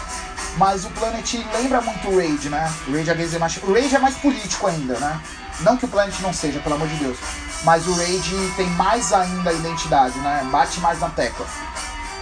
Mas 0.56 0.84
o 0.84 0.90
Planet 0.90 1.34
lembra 1.52 1.80
muito 1.80 2.08
o 2.08 2.16
Rage, 2.16 2.48
né? 2.48 2.72
O 2.88 2.92
Rage 2.92 3.10
Against 3.10 3.32
the 3.32 3.38
Machine. 3.38 3.66
O 3.66 3.74
Rage 3.74 3.96
é 3.96 3.98
mais 3.98 4.16
político 4.16 4.66
ainda, 4.66 4.98
né? 4.98 5.20
Não 5.60 5.76
que 5.76 5.84
o 5.84 5.88
Planet 5.88 6.18
não 6.20 6.32
seja, 6.32 6.58
pelo 6.60 6.74
amor 6.74 6.88
de 6.88 6.96
Deus. 6.96 7.18
Mas 7.64 7.86
o 7.86 7.92
Rage 7.94 8.52
tem 8.56 8.68
mais 8.70 9.12
ainda 9.12 9.50
a 9.50 9.52
identidade, 9.52 10.18
né? 10.18 10.46
Bate 10.50 10.80
mais 10.80 10.98
na 11.00 11.10
tecla. 11.10 11.46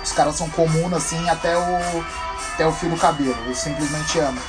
Os 0.02 0.12
caras 0.12 0.36
são 0.36 0.48
comuns 0.50 0.92
assim 0.92 1.28
até 1.28 1.56
o, 1.56 2.04
até 2.54 2.66
o 2.66 2.72
fio 2.72 2.90
do 2.90 2.96
cabelo. 2.96 3.36
Eu 3.46 3.54
simplesmente 3.54 4.18
amo. 4.18 4.40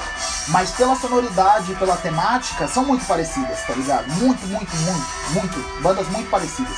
Mas 0.48 0.72
pela 0.72 0.96
sonoridade 0.96 1.72
e 1.72 1.76
pela 1.76 1.96
temática, 1.98 2.68
são 2.68 2.84
muito 2.84 3.06
parecidas, 3.06 3.62
tá 3.68 3.74
ligado? 3.74 4.08
Muito, 4.14 4.46
muito, 4.48 4.76
muito, 4.76 5.08
muito. 5.32 5.82
Bandas 5.82 6.08
muito 6.08 6.30
parecidas. 6.30 6.76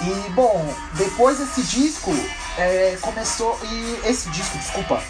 E, 0.00 0.30
bom, 0.30 0.74
depois 0.94 1.38
desse 1.38 1.62
disco, 1.62 2.10
é, 2.56 2.96
começou. 3.02 3.58
E 3.64 4.00
esse 4.04 4.30
disco, 4.30 4.56
desculpa, 4.56 5.02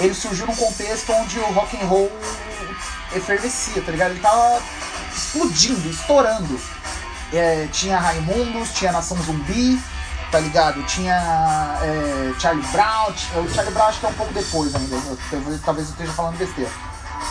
ele 0.00 0.14
surgiu 0.14 0.46
num 0.46 0.54
contexto 0.54 1.12
onde 1.12 1.38
o 1.38 1.52
rock 1.52 1.76
and 1.76 1.86
roll 1.86 2.10
efervescia, 3.14 3.82
tá 3.82 3.90
ligado? 3.90 4.10
Ele 4.12 4.20
tava 4.20 4.60
explodindo, 5.14 5.88
estourando. 5.88 6.60
É, 7.32 7.68
tinha 7.72 7.98
Raimundos, 7.98 8.72
tinha 8.72 8.92
Nação 8.92 9.16
Zumbi, 9.22 9.80
tá 10.30 10.38
ligado? 10.40 10.82
Tinha 10.84 11.78
é, 11.82 12.34
Charlie 12.38 12.66
Brown, 12.68 13.10
o 13.10 13.54
Charlie 13.54 13.74
Brown 13.74 13.86
acho 13.88 14.00
que 14.00 14.06
é 14.06 14.08
um 14.08 14.14
pouco 14.14 14.32
depois 14.32 14.74
ainda, 14.74 14.96
talvez, 15.30 15.60
talvez 15.62 15.86
eu 15.88 15.92
esteja 15.92 16.12
falando 16.12 16.38
besteira. 16.38 16.70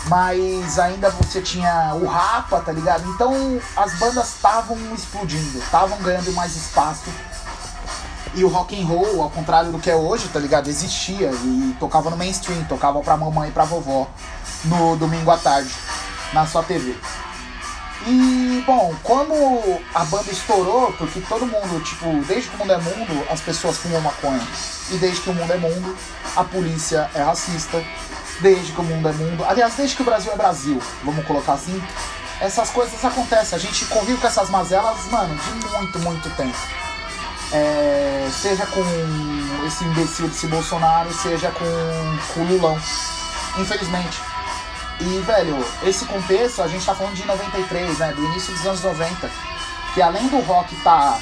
Mas 0.06 0.78
ainda 0.78 1.10
você 1.10 1.40
tinha 1.40 1.94
o 1.94 2.06
Rapa, 2.06 2.60
tá 2.60 2.70
ligado? 2.70 3.08
Então 3.10 3.60
as 3.76 3.94
bandas 3.98 4.28
estavam 4.28 4.76
explodindo, 4.94 5.58
estavam 5.58 5.98
ganhando 5.98 6.32
mais 6.32 6.54
espaço 6.54 7.10
e 8.34 8.44
o 8.44 8.48
rock 8.48 8.80
and 8.80 8.86
roll, 8.86 9.22
ao 9.22 9.30
contrário 9.30 9.70
do 9.72 9.78
que 9.78 9.90
é 9.90 9.96
hoje, 9.96 10.28
tá 10.28 10.38
ligado? 10.38 10.68
Existia 10.68 11.30
e 11.30 11.76
tocava 11.78 12.10
no 12.10 12.16
mainstream, 12.16 12.62
tocava 12.64 13.00
pra 13.00 13.16
mamãe 13.16 13.48
e 13.48 13.52
pra 13.52 13.64
vovó 13.64 14.08
no 14.64 14.96
domingo 14.96 15.30
à 15.30 15.36
tarde. 15.36 15.70
na 16.32 16.46
sua 16.46 16.62
TV. 16.62 16.94
E, 18.06 18.62
bom, 18.66 18.94
quando 19.02 19.32
a 19.94 20.04
banda 20.04 20.30
estourou, 20.30 20.92
porque 20.92 21.20
todo 21.20 21.46
mundo, 21.46 21.82
tipo, 21.82 22.06
desde 22.26 22.48
que 22.48 22.56
o 22.56 22.58
mundo 22.58 22.72
é 22.72 22.78
mundo, 22.78 23.26
as 23.30 23.40
pessoas 23.40 23.76
fumam 23.76 24.00
maconha. 24.00 24.46
E 24.90 24.96
desde 24.96 25.20
que 25.20 25.30
o 25.30 25.34
mundo 25.34 25.52
é 25.52 25.56
mundo, 25.56 25.96
a 26.36 26.44
polícia 26.44 27.10
é 27.14 27.22
racista. 27.22 27.82
Desde 28.40 28.72
que 28.72 28.80
o 28.80 28.84
mundo 28.84 29.08
é 29.08 29.12
mundo. 29.12 29.44
Aliás, 29.48 29.74
desde 29.74 29.96
que 29.96 30.02
o 30.02 30.04
Brasil 30.04 30.30
é 30.32 30.36
Brasil, 30.36 30.80
vamos 31.02 31.26
colocar 31.26 31.54
assim. 31.54 31.82
Essas 32.40 32.70
coisas 32.70 33.04
acontecem. 33.04 33.58
A 33.58 33.60
gente 33.60 33.84
convive 33.86 34.20
com 34.20 34.26
essas 34.28 34.48
mazelas, 34.48 35.04
mano, 35.10 35.34
de 35.34 35.68
muito, 35.68 35.98
muito 35.98 36.30
tempo. 36.36 36.87
É, 37.52 38.28
seja 38.30 38.66
com 38.66 38.82
esse 39.66 39.84
imbecil 39.84 40.28
desse 40.28 40.46
Bolsonaro, 40.46 41.12
seja 41.12 41.50
com, 41.50 42.34
com 42.34 42.40
o 42.40 42.44
Lulão. 42.44 42.78
Infelizmente. 43.58 44.20
E, 45.00 45.20
velho, 45.20 45.64
esse 45.82 46.04
contexto, 46.04 46.62
a 46.62 46.68
gente 46.68 46.84
tá 46.84 46.94
falando 46.94 47.14
de 47.14 47.24
93, 47.24 47.98
né? 47.98 48.12
Do 48.12 48.24
início 48.24 48.52
dos 48.52 48.66
anos 48.66 48.82
90. 48.82 49.30
Que 49.94 50.02
além 50.02 50.28
do 50.28 50.40
rock 50.40 50.74
tá 50.82 51.18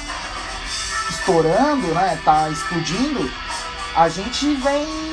estourando, 1.09 1.87
né? 1.93 2.19
Tá 2.25 2.49
explodindo, 2.49 3.31
a 3.95 4.09
gente 4.09 4.53
vem 4.55 5.07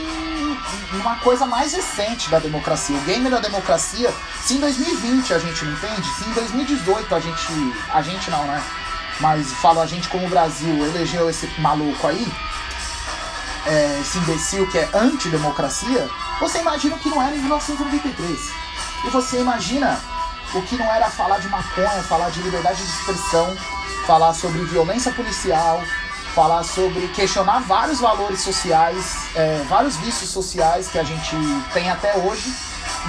uma 0.94 1.16
coisa 1.16 1.46
mais 1.46 1.72
recente 1.74 2.30
da 2.30 2.38
democracia. 2.38 2.96
O 2.96 3.00
game 3.02 3.28
da 3.28 3.38
democracia, 3.38 4.12
se 4.42 4.54
em 4.54 4.60
2020 4.60 5.34
a 5.34 5.38
gente 5.38 5.64
não 5.64 5.72
entende, 5.72 6.08
se 6.14 6.28
em 6.28 6.32
2018 6.32 7.14
a 7.14 7.20
gente. 7.20 7.74
A 7.92 8.02
gente 8.02 8.30
não, 8.30 8.44
né? 8.46 8.62
Mas 9.20 9.52
falo 9.54 9.80
a 9.80 9.86
gente 9.86 10.08
como 10.08 10.26
o 10.26 10.30
Brasil 10.30 10.84
elegeu 10.86 11.30
esse 11.30 11.48
maluco 11.60 12.06
aí, 12.06 12.26
é, 13.66 13.98
esse 14.00 14.18
imbecil 14.18 14.66
que 14.70 14.78
é 14.78 14.88
antidemocracia, 14.92 16.08
você 16.40 16.58
imagina 16.58 16.96
o 16.96 16.98
que 16.98 17.08
não 17.08 17.22
era 17.22 17.34
em 17.34 17.40
1993. 17.40 18.38
E 19.04 19.10
você 19.10 19.40
imagina 19.40 20.00
o 20.54 20.62
que 20.62 20.76
não 20.76 20.86
era 20.86 21.08
falar 21.08 21.38
de 21.38 21.48
maconha, 21.48 22.02
falar 22.02 22.30
de 22.30 22.42
liberdade 22.42 22.82
de 22.82 22.90
expressão, 22.90 23.56
falar 24.06 24.34
sobre 24.34 24.64
violência 24.64 25.12
policial, 25.12 25.82
falar 26.34 26.64
sobre 26.64 27.06
questionar 27.08 27.60
vários 27.60 28.00
valores 28.00 28.40
sociais, 28.40 29.16
é, 29.34 29.64
vários 29.68 29.96
vícios 29.96 30.30
sociais 30.30 30.88
que 30.88 30.98
a 30.98 31.04
gente 31.04 31.36
tem 31.72 31.88
até 31.88 32.16
hoje 32.16 32.52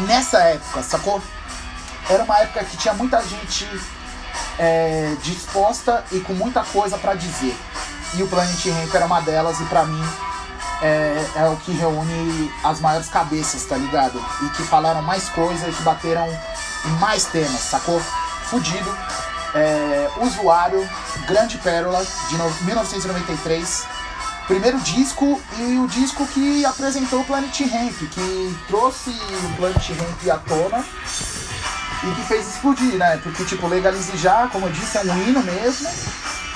nessa 0.08 0.40
época, 0.40 0.84
sacou? 0.84 1.22
Era 2.08 2.24
uma 2.24 2.38
época 2.38 2.64
que 2.66 2.78
tinha 2.78 2.94
muita 2.94 3.22
gente 3.24 3.68
é, 4.60 5.16
disposta 5.22 6.04
e 6.12 6.20
com 6.20 6.34
muita 6.34 6.64
coisa 6.64 6.98
para 6.98 7.14
dizer. 7.14 7.56
E 8.14 8.24
o 8.24 8.28
Planet 8.28 8.66
Ramp 8.68 8.94
era 8.94 9.06
uma 9.06 9.22
delas, 9.22 9.60
e 9.60 9.66
para 9.66 9.86
mim 9.86 10.04
é, 10.82 11.26
é, 11.36 11.50
o 11.50 11.56
que 11.58 11.72
reúne 11.72 12.52
as 12.64 12.80
maiores 12.80 13.10
cabeças, 13.10 13.64
tá 13.66 13.78
ligado? 13.78 14.24
E 14.44 14.50
que 14.50 14.64
falaram 14.64 15.02
mais 15.02 15.30
coisas, 15.30 15.76
que 15.76 15.84
bateram 15.84 16.28
mais 17.00 17.26
temas, 17.26 17.60
sacou? 17.60 18.00
Fudido. 18.50 18.96
É, 19.54 20.10
Usuário, 20.18 20.88
Grande 21.28 21.58
Pérola, 21.58 22.06
de 22.30 22.38
no, 22.38 22.50
1993. 22.66 23.88
Primeiro 24.48 24.80
disco 24.82 25.42
e 25.58 25.80
o 25.80 25.88
disco 25.88 26.28
que 26.28 26.64
apresentou 26.66 27.22
o 27.22 27.26
Planet 27.26 27.62
Ramp, 27.62 27.96
que 28.12 28.58
trouxe 28.68 29.10
o 29.10 29.56
Planet 29.56 29.90
Ramp 29.90 30.30
à 30.30 30.38
tona 30.38 30.86
e 32.06 32.16
que 32.16 32.22
fez 32.24 32.48
explodir, 32.48 32.98
né? 32.98 33.18
Porque, 33.18 33.44
tipo, 33.44 33.68
Legalize 33.68 34.16
Já, 34.18 34.48
como 34.48 34.68
eu 34.68 34.72
disse, 34.72 34.98
é 34.98 35.02
um 35.02 35.22
hino 35.24 35.44
mesmo. 35.44 35.90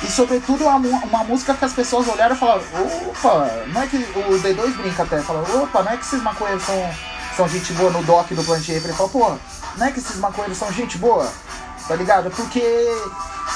E, 0.03 0.07
sobretudo, 0.11 0.65
uma, 0.65 0.77
uma 0.77 1.23
música 1.23 1.53
que 1.53 1.65
as 1.65 1.73
pessoas 1.73 2.07
olharam 2.07 2.35
e 2.35 2.39
falaram: 2.39 2.63
opa, 3.07 3.49
não 3.67 3.81
é 3.81 3.87
que. 3.87 3.97
O 3.97 4.39
D2 4.41 4.77
brinca 4.77 5.03
até, 5.03 5.21
fala: 5.21 5.41
opa, 5.61 5.83
não 5.83 5.91
é 5.91 5.97
que 5.97 6.05
esses 6.05 6.21
maconheiros 6.21 6.63
são, 6.63 6.91
são 7.35 7.49
gente 7.49 7.73
boa 7.73 7.89
no 7.89 8.03
doc 8.03 8.29
do 8.31 8.43
Plant 8.43 8.69
Ele 8.69 8.93
fala: 8.93 9.09
pô, 9.09 9.37
não 9.75 9.85
é 9.85 9.91
que 9.91 9.99
esses 9.99 10.17
maconheiros 10.17 10.57
são 10.57 10.71
gente 10.71 10.97
boa? 10.97 11.29
Tá 11.87 11.95
ligado? 11.95 12.29
Porque 12.31 12.63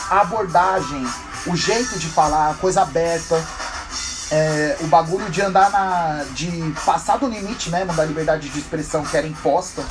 a 0.10 0.22
abordagem, 0.22 1.08
o 1.46 1.56
jeito 1.56 2.00
de 2.00 2.08
falar, 2.08 2.52
a 2.52 2.54
coisa 2.56 2.82
aberta, 2.82 3.42
é, 4.32 4.78
o 4.82 4.88
bagulho 4.88 5.30
de 5.30 5.42
andar 5.42 5.70
na. 5.70 6.26
de 6.32 6.74
passar 6.84 7.18
do 7.18 7.28
limite 7.28 7.70
mesmo 7.70 7.94
da 7.94 8.04
liberdade 8.04 8.50
de 8.50 8.60
expressão 8.60 9.04
que 9.06 9.16
era 9.16 9.28
imposta, 9.28 9.84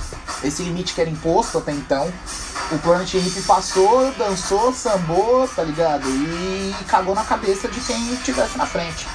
esse 0.45 0.63
limite 0.63 0.95
que 0.95 1.01
era 1.01 1.11
imposto 1.11 1.59
até 1.59 1.73
então. 1.73 2.13
O 2.71 2.79
Planet 2.79 3.15
Hip 3.15 3.43
passou, 3.43 4.13
dançou, 4.13 4.73
sambou, 4.73 5.47
tá 5.49 5.63
ligado? 5.63 6.09
E 6.09 6.75
cagou 6.87 7.15
na 7.15 7.25
cabeça 7.25 7.69
de 7.69 7.81
quem 7.81 8.13
estivesse 8.15 8.57
na 8.57 8.67
frente. 8.67 9.07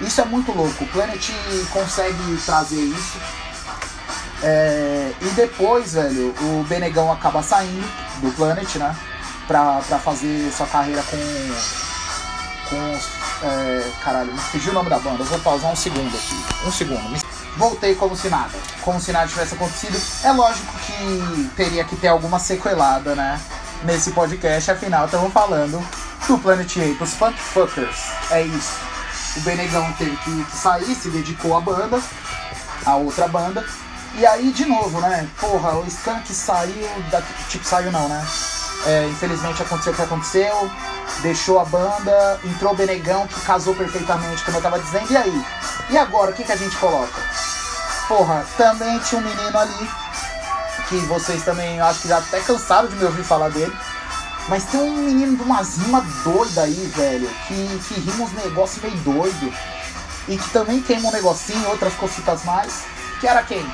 Isso 0.00 0.20
é 0.20 0.24
muito 0.24 0.52
louco. 0.52 0.84
O 0.84 0.88
Planet 0.88 1.30
consegue 1.72 2.36
trazer 2.44 2.80
isso. 2.80 3.18
É, 4.42 5.12
e 5.20 5.26
depois, 5.30 5.94
velho, 5.94 6.34
o 6.40 6.64
Benegão 6.68 7.10
acaba 7.12 7.42
saindo 7.42 7.86
do 8.20 8.30
Planet, 8.32 8.76
né? 8.76 8.94
Pra, 9.46 9.80
pra 9.86 9.98
fazer 9.98 10.52
sua 10.52 10.66
carreira 10.66 11.02
com. 11.02 11.16
com 12.68 13.46
é, 13.46 13.90
caralho, 14.02 14.32
me 14.32 14.38
fugiu 14.38 14.72
o 14.72 14.74
nome 14.74 14.90
da 14.90 14.98
banda. 14.98 15.22
Eu 15.22 15.26
vou 15.26 15.38
pausar 15.40 15.70
um 15.70 15.76
segundo 15.76 16.14
aqui. 16.14 16.66
Um 16.66 16.72
segundo. 16.72 17.23
Voltei 17.56 17.94
como 17.94 18.16
se 18.16 18.28
nada. 18.28 18.52
Como 18.82 19.00
se 19.00 19.12
nada 19.12 19.28
tivesse 19.28 19.54
acontecido. 19.54 20.00
É 20.24 20.32
lógico 20.32 20.72
que 20.78 21.50
teria 21.56 21.84
que 21.84 21.96
ter 21.96 22.08
alguma 22.08 22.38
sequelada, 22.38 23.14
né? 23.14 23.40
Nesse 23.84 24.12
podcast, 24.12 24.70
afinal, 24.70 25.04
estamos 25.04 25.32
falando 25.32 25.86
do 26.26 26.38
Planet 26.38 26.76
Ape, 26.76 27.02
os 27.02 27.14
Funk 27.14 27.38
Fuckers. 27.38 27.98
É 28.30 28.42
isso. 28.42 28.78
O 29.36 29.40
Benegão 29.40 29.92
teve 29.98 30.16
que, 30.16 30.46
sair, 30.56 30.94
se 30.94 31.10
dedicou 31.10 31.56
à 31.56 31.60
banda, 31.60 32.00
a 32.86 32.96
outra 32.96 33.28
banda. 33.28 33.64
E 34.14 34.24
aí, 34.24 34.52
de 34.52 34.64
novo, 34.64 35.00
né? 35.00 35.28
Porra, 35.40 35.76
o 35.76 35.86
Skunk 35.86 36.32
saiu. 36.32 36.88
Da, 37.10 37.20
tipo, 37.48 37.64
saiu 37.64 37.90
não, 37.92 38.08
né? 38.08 38.24
É, 38.86 39.08
infelizmente 39.08 39.62
aconteceu 39.62 39.92
o 39.92 39.96
que 39.96 40.02
aconteceu 40.02 40.70
deixou 41.22 41.58
a 41.58 41.64
banda, 41.64 42.40
entrou 42.44 42.72
o 42.72 42.76
Benegão, 42.76 43.26
que 43.26 43.40
casou 43.42 43.74
perfeitamente, 43.74 44.44
como 44.44 44.58
eu 44.58 44.62
tava 44.62 44.78
dizendo, 44.78 45.10
e 45.10 45.16
aí? 45.16 45.44
E 45.90 45.98
agora, 45.98 46.30
o 46.30 46.34
que, 46.34 46.44
que 46.44 46.52
a 46.52 46.56
gente 46.56 46.76
coloca? 46.76 47.20
Porra, 48.08 48.44
também 48.56 48.98
tinha 49.00 49.20
um 49.20 49.24
menino 49.24 49.58
ali, 49.58 49.90
que 50.88 50.96
vocês 51.06 51.42
também 51.44 51.80
acho 51.80 52.00
que 52.00 52.08
já 52.08 52.18
até 52.18 52.40
cansaram 52.40 52.88
de 52.88 52.96
me 52.96 53.04
ouvir 53.04 53.22
falar 53.22 53.50
dele. 53.50 53.74
Mas 54.48 54.64
tem 54.64 54.80
um 54.80 54.96
menino 54.96 55.36
de 55.36 55.42
umas 55.42 55.78
rimas 55.78 56.04
doidas 56.22 56.58
aí, 56.58 56.92
velho, 56.94 57.28
que, 57.48 57.78
que 57.88 58.00
rima 58.00 58.24
uns 58.24 58.32
negócios 58.32 58.82
meio 58.82 58.96
doido. 58.98 59.52
E 60.28 60.36
que 60.36 60.50
também 60.50 60.82
queima 60.82 61.08
um 61.08 61.12
negocinho, 61.12 61.68
outras 61.68 61.94
cositas 61.94 62.44
mais. 62.44 62.84
Que 63.20 63.26
era 63.26 63.42
quem? 63.42 63.64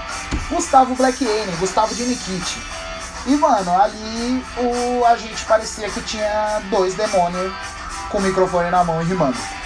Gustavo 0.48 0.94
Black 0.94 1.24
Alien, 1.24 1.56
Gustavo 1.56 1.94
de 1.94 2.04
Nikit. 2.04 2.58
E, 3.26 3.36
mano, 3.36 3.80
ali 3.80 4.44
o, 4.56 5.04
a 5.04 5.16
gente 5.16 5.44
parecia 5.44 5.88
que 5.90 6.00
tinha 6.02 6.60
dois 6.70 6.94
demônios 6.94 7.52
com 8.08 8.18
o 8.18 8.22
microfone 8.22 8.70
na 8.70 8.82
mão 8.82 9.02
e 9.02 9.04
rimando. 9.04 9.59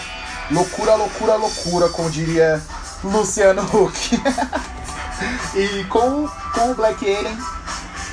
Loucura, 0.51 0.95
loucura, 0.95 1.37
loucura, 1.37 1.89
como 1.89 2.11
diria 2.11 2.63
Luciano 3.03 3.63
Huck. 3.63 4.21
e 5.55 5.85
com, 5.85 6.29
com 6.55 6.71
o 6.71 6.75
Black 6.75 7.05
Alien 7.05 7.39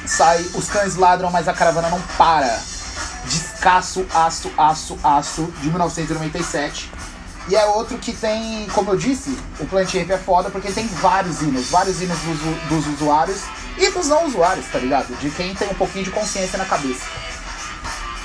sai 0.06 0.42
Os 0.54 0.70
Cães 0.70 0.96
Ladram, 0.96 1.32
mas 1.32 1.48
a 1.48 1.54
Caravana 1.54 1.90
Não 1.90 2.02
Para. 2.18 2.60
Descasso, 3.26 4.06
aço, 4.14 4.52
aço, 4.58 4.98
aço, 5.04 5.54
de 5.62 5.68
1997. 5.68 6.92
E 7.48 7.56
é 7.56 7.66
outro 7.66 7.98
que 7.98 8.14
tem, 8.14 8.68
como 8.74 8.92
eu 8.92 8.98
disse, 8.98 9.38
o 9.60 9.66
Plant 9.66 9.90
Ape 9.96 10.12
é 10.12 10.18
foda 10.18 10.50
porque 10.50 10.72
tem 10.72 10.88
vários 10.88 11.42
hinos, 11.42 11.70
vários 11.70 12.02
hinos 12.02 12.18
dos, 12.20 12.40
dos 12.70 12.94
usuários 12.94 13.42
e 13.78 13.90
dos 13.90 14.08
não 14.08 14.26
usuários, 14.26 14.68
tá 14.68 14.78
ligado? 14.78 15.14
De 15.20 15.30
quem 15.32 15.54
tem 15.56 15.70
um 15.70 15.74
pouquinho 15.74 16.06
de 16.06 16.12
consciência 16.12 16.58
na 16.58 16.66
cabeça. 16.66 17.06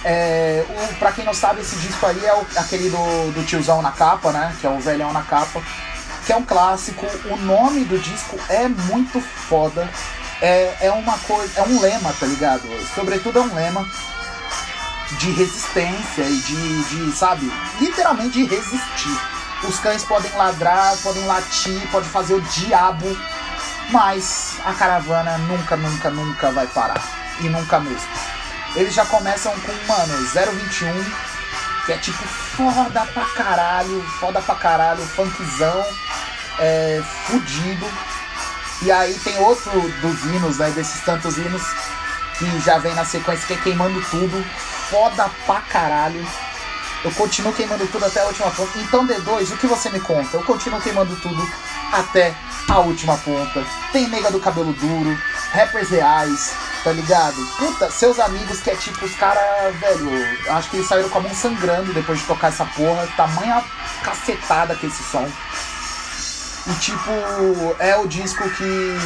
É, 0.04 0.64
pra 0.98 1.12
quem 1.12 1.24
não 1.24 1.34
sabe, 1.34 1.60
esse 1.60 1.76
disco 1.76 2.06
aí 2.06 2.24
é 2.24 2.34
o, 2.34 2.46
aquele 2.56 2.90
do, 2.90 3.32
do 3.32 3.44
tiozão 3.44 3.82
na 3.82 3.92
capa, 3.92 4.30
né? 4.30 4.54
Que 4.60 4.66
é 4.66 4.70
o 4.70 4.78
velhão 4.78 5.12
na 5.12 5.22
capa. 5.22 5.62
Que 6.24 6.32
é 6.32 6.36
um 6.36 6.44
clássico. 6.44 7.06
O 7.30 7.36
nome 7.36 7.84
do 7.84 7.98
disco 7.98 8.38
é 8.48 8.68
muito 8.68 9.20
foda. 9.20 9.88
É, 10.40 10.76
é 10.82 10.90
uma 10.92 11.16
coisa. 11.18 11.60
É 11.60 11.62
um 11.62 11.80
lema, 11.80 12.12
tá 12.18 12.26
ligado? 12.26 12.62
Sobretudo 12.94 13.38
é 13.38 13.42
um 13.42 13.54
lema 13.54 13.86
de 15.18 15.30
resistência 15.32 16.22
e 16.22 16.36
de, 16.36 16.84
de, 16.84 17.12
sabe, 17.12 17.50
literalmente 17.80 18.32
de 18.32 18.44
resistir. 18.44 19.20
Os 19.62 19.78
cães 19.78 20.02
podem 20.02 20.30
ladrar, 20.32 20.96
podem 20.98 21.24
latir, 21.26 21.80
podem 21.90 22.08
fazer 22.10 22.34
o 22.34 22.40
diabo 22.40 23.16
mas 23.90 24.58
a 24.64 24.72
caravana 24.72 25.38
nunca, 25.38 25.76
nunca, 25.76 26.10
nunca 26.10 26.50
vai 26.50 26.66
parar. 26.66 27.02
E 27.40 27.48
nunca 27.48 27.78
mesmo. 27.78 28.08
Eles 28.76 28.94
já 28.94 29.06
começam 29.06 29.52
com, 29.60 29.72
mano, 29.88 30.18
021, 30.28 30.92
que 31.86 31.92
é 31.92 31.96
tipo 31.96 32.22
foda 32.24 33.06
pra 33.06 33.24
caralho, 33.24 34.02
foda 34.20 34.42
pra 34.42 34.54
caralho, 34.54 35.02
funkzão, 35.06 35.82
é, 36.58 37.02
fudido. 37.24 37.86
E 38.82 38.92
aí 38.92 39.14
tem 39.20 39.38
outro 39.38 39.70
dos 40.02 40.24
hinos, 40.26 40.58
né, 40.58 40.70
desses 40.72 41.00
tantos 41.00 41.38
hinos, 41.38 41.62
que 42.38 42.60
já 42.60 42.76
vem 42.76 42.94
na 42.94 43.06
sequência, 43.06 43.46
que 43.46 43.54
é 43.54 43.56
Queimando 43.56 43.98
Tudo, 44.10 44.44
foda 44.90 45.30
pra 45.46 45.62
caralho. 45.62 46.26
Eu 47.02 47.10
continuo 47.12 47.54
queimando 47.54 47.86
tudo 47.86 48.04
até 48.04 48.20
a 48.20 48.26
última 48.26 48.50
ponta. 48.50 48.78
Então, 48.78 49.06
D2, 49.06 49.52
o 49.52 49.56
que 49.56 49.66
você 49.66 49.88
me 49.88 50.00
conta? 50.00 50.36
Eu 50.36 50.42
continuo 50.42 50.80
queimando 50.80 51.16
tudo 51.16 51.50
até 51.92 52.34
a 52.68 52.80
última 52.80 53.16
ponta. 53.16 53.64
Tem 53.92 54.08
nega 54.08 54.30
do 54.30 54.40
cabelo 54.40 54.72
duro, 54.74 55.18
rappers 55.52 55.88
reais, 55.88 56.52
tá 56.86 56.92
ligado? 56.92 57.44
Puta, 57.58 57.90
seus 57.90 58.20
amigos 58.20 58.60
que 58.60 58.70
é 58.70 58.76
tipo 58.76 59.04
os 59.04 59.16
caras, 59.16 59.74
velho, 59.80 60.08
acho 60.50 60.70
que 60.70 60.76
eles 60.76 60.86
saíram 60.86 61.08
com 61.08 61.18
a 61.18 61.22
mão 61.22 61.34
sangrando 61.34 61.92
depois 61.92 62.20
de 62.20 62.24
tocar 62.26 62.46
essa 62.46 62.64
porra, 62.64 63.08
tamanha 63.16 63.64
cacetada 64.04 64.72
que 64.76 64.86
esse 64.86 65.02
som. 65.02 65.28
E 66.68 66.74
tipo, 66.74 67.10
é 67.80 67.96
o 67.96 68.06
disco 68.06 68.48
que 68.50 68.98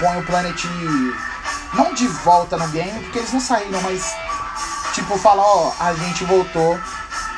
põe 0.00 0.18
o 0.18 0.24
Planet 0.24 0.64
não 1.74 1.94
de 1.94 2.08
volta 2.08 2.56
no 2.56 2.66
game, 2.70 2.98
porque 3.04 3.20
eles 3.20 3.32
não 3.32 3.40
saíram, 3.40 3.80
mas 3.82 4.12
tipo, 4.92 5.16
fala, 5.16 5.42
ó, 5.42 5.72
a 5.78 5.94
gente 5.94 6.24
voltou, 6.24 6.76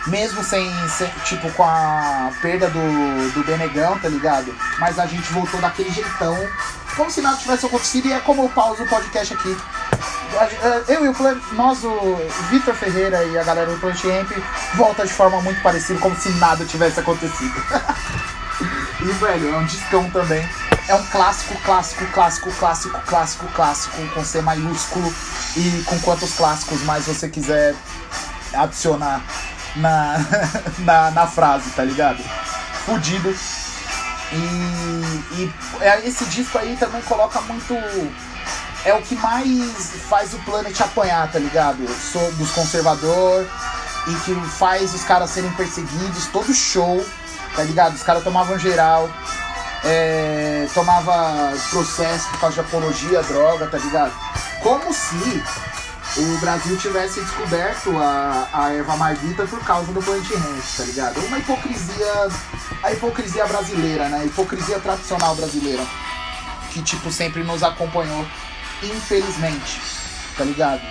mesmo 0.07 0.43
sem, 0.43 0.67
sem, 0.89 1.11
tipo, 1.27 1.53
com 1.53 1.63
a 1.63 2.33
perda 2.41 2.71
do, 2.71 3.33
do 3.35 3.45
Benegão, 3.45 3.99
tá 3.99 4.09
ligado? 4.09 4.51
Mas 4.79 4.99
a 4.99 5.05
gente 5.05 5.31
voltou 5.31 5.61
daquele 5.61 5.91
jeitão, 5.91 6.39
como 6.99 7.11
se 7.11 7.23
nada 7.23 7.37
tivesse 7.37 7.65
acontecido, 7.65 8.09
e 8.09 8.13
é 8.13 8.19
como 8.19 8.43
eu 8.43 8.49
pauso 8.49 8.83
o 8.83 8.89
podcast 8.89 9.33
aqui. 9.33 9.57
Eu 10.89 11.07
e 11.07 11.09
o 11.09 11.15
Planet, 11.15 11.43
nós, 11.53 11.83
o 11.85 12.17
Vitor 12.51 12.75
Ferreira 12.75 13.25
e 13.25 13.39
a 13.39 13.45
galera 13.45 13.71
do 13.71 13.79
Planet 13.79 14.05
Amp, 14.05 14.33
volta 14.75 15.07
de 15.07 15.13
forma 15.13 15.41
muito 15.41 15.63
parecida, 15.63 15.99
como 16.01 16.17
se 16.17 16.29
nada 16.33 16.65
tivesse 16.65 16.99
acontecido. 16.99 17.55
e, 19.01 19.05
velho, 19.13 19.55
é 19.55 19.59
um 19.59 19.65
discão 19.65 20.11
também. 20.11 20.47
É 20.89 20.95
um 20.95 21.07
clássico, 21.07 21.55
clássico, 21.63 22.05
clássico, 22.07 22.51
clássico, 22.53 23.01
clássico, 23.07 23.47
clássico, 23.55 24.09
com 24.09 24.25
C 24.25 24.43
maiúsculo 24.43 25.15
e 25.57 25.85
com 25.85 25.99
quantos 26.01 26.35
clássicos 26.35 26.83
mais 26.83 27.07
você 27.07 27.29
quiser 27.29 27.77
adicionar 28.53 29.23
na, 29.77 30.17
na, 30.81 31.11
na 31.13 31.27
frase, 31.27 31.71
tá 31.71 31.85
ligado? 31.85 32.23
Fudido. 32.85 33.35
E, 34.33 34.88
e 35.33 35.53
é, 35.81 36.07
esse 36.07 36.25
disco 36.27 36.59
aí 36.59 36.77
também 36.77 37.03
coloca 37.03 37.41
muito. 37.43 37.75
É 38.85 38.95
o 38.95 39.03
que 39.03 39.17
mais 39.17 39.93
faz 40.09 40.33
o 40.35 40.39
Planet 40.39 40.81
apanhar, 40.81 41.31
tá 41.31 41.39
ligado? 41.39 41.79
Sou 42.13 42.31
dos 42.33 42.51
conservador 42.53 43.47
e 44.07 44.15
que 44.25 44.35
faz 44.57 44.95
os 44.95 45.03
caras 45.05 45.31
serem 45.31 45.51
perseguidos, 45.53 46.27
todo 46.29 46.53
show, 46.55 47.05
tá 47.55 47.63
ligado? 47.65 47.95
Os 47.95 48.03
caras 48.03 48.23
tomavam 48.23 48.59
geral, 48.59 49.11
é, 49.85 50.67
tomava 50.73 51.53
processo 51.71 52.29
por 52.31 52.41
causa 52.41 52.55
de 52.55 52.61
apologia, 52.61 53.23
droga, 53.23 53.67
tá 53.67 53.79
ligado? 53.79 54.13
Como 54.63 54.93
se 54.95 55.43
o 56.17 56.39
Brasil 56.39 56.77
tivesse 56.77 57.21
descoberto 57.21 57.97
a, 57.99 58.49
a 58.53 58.73
erva 58.73 58.97
maldita 58.97 59.47
por 59.47 59.61
causa 59.61 59.93
do 59.93 60.03
Plant 60.03 60.29
Ramp, 60.31 60.65
tá 60.77 60.85
ligado? 60.85 61.21
Uma 61.27 61.39
hipocrisia, 61.39 62.29
a 62.83 62.93
hipocrisia 62.93 63.47
brasileira, 63.47 64.09
né? 64.09 64.21
A 64.21 64.25
hipocrisia 64.25 64.79
tradicional 64.79 65.35
brasileira, 65.35 65.85
que, 66.73 66.83
tipo, 66.83 67.11
sempre 67.11 67.43
nos 67.43 67.63
acompanhou, 67.63 68.27
infelizmente, 68.83 69.81
tá 70.37 70.45
ligado? 70.45 70.83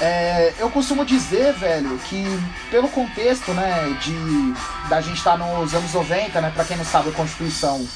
É, 0.00 0.54
eu 0.58 0.70
costumo 0.70 1.04
dizer, 1.04 1.52
velho, 1.52 1.98
que 2.08 2.24
pelo 2.70 2.88
contexto, 2.88 3.52
né, 3.52 3.98
de 4.00 4.88
da 4.88 5.00
gente 5.00 5.18
estar 5.18 5.36
tá 5.36 5.38
nos 5.38 5.74
anos 5.74 5.92
90, 5.92 6.40
né, 6.40 6.50
para 6.54 6.64
quem 6.64 6.76
não 6.76 6.84
sabe, 6.86 7.10
a 7.10 7.12
Constituição 7.12 7.86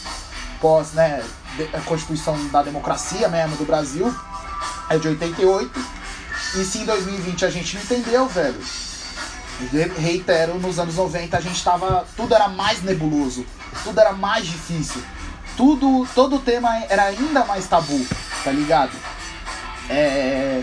pós, 0.61 0.93
né, 0.93 1.25
a 1.73 1.81
Constituição 1.81 2.37
da 2.49 2.63
democracia 2.63 3.27
mesmo 3.29 3.57
do 3.57 3.65
Brasil 3.65 4.15
é 4.91 4.99
de 4.99 5.09
88 5.09 5.81
e 6.57 6.65
se 6.65 6.79
em 6.79 6.85
2020 6.85 7.45
a 7.47 7.51
gente 7.51 7.75
não 7.75 7.83
entendeu, 7.83 8.29
velho. 8.29 8.61
Reitero, 9.99 10.59
nos 10.59 10.79
anos 10.79 10.97
90 10.97 11.37
a 11.37 11.41
gente 11.41 11.63
tava. 11.63 12.07
Tudo 12.17 12.35
era 12.35 12.49
mais 12.49 12.83
nebuloso, 12.83 13.47
tudo 13.83 14.01
era 14.01 14.13
mais 14.13 14.47
difícil. 14.47 15.03
Tudo, 15.57 16.07
todo 16.15 16.37
o 16.37 16.41
tema 16.41 16.77
era 16.89 17.05
ainda 17.05 17.45
mais 17.45 17.67
tabu, 17.67 18.05
tá 18.43 18.51
ligado? 18.51 18.93
É. 19.89 20.63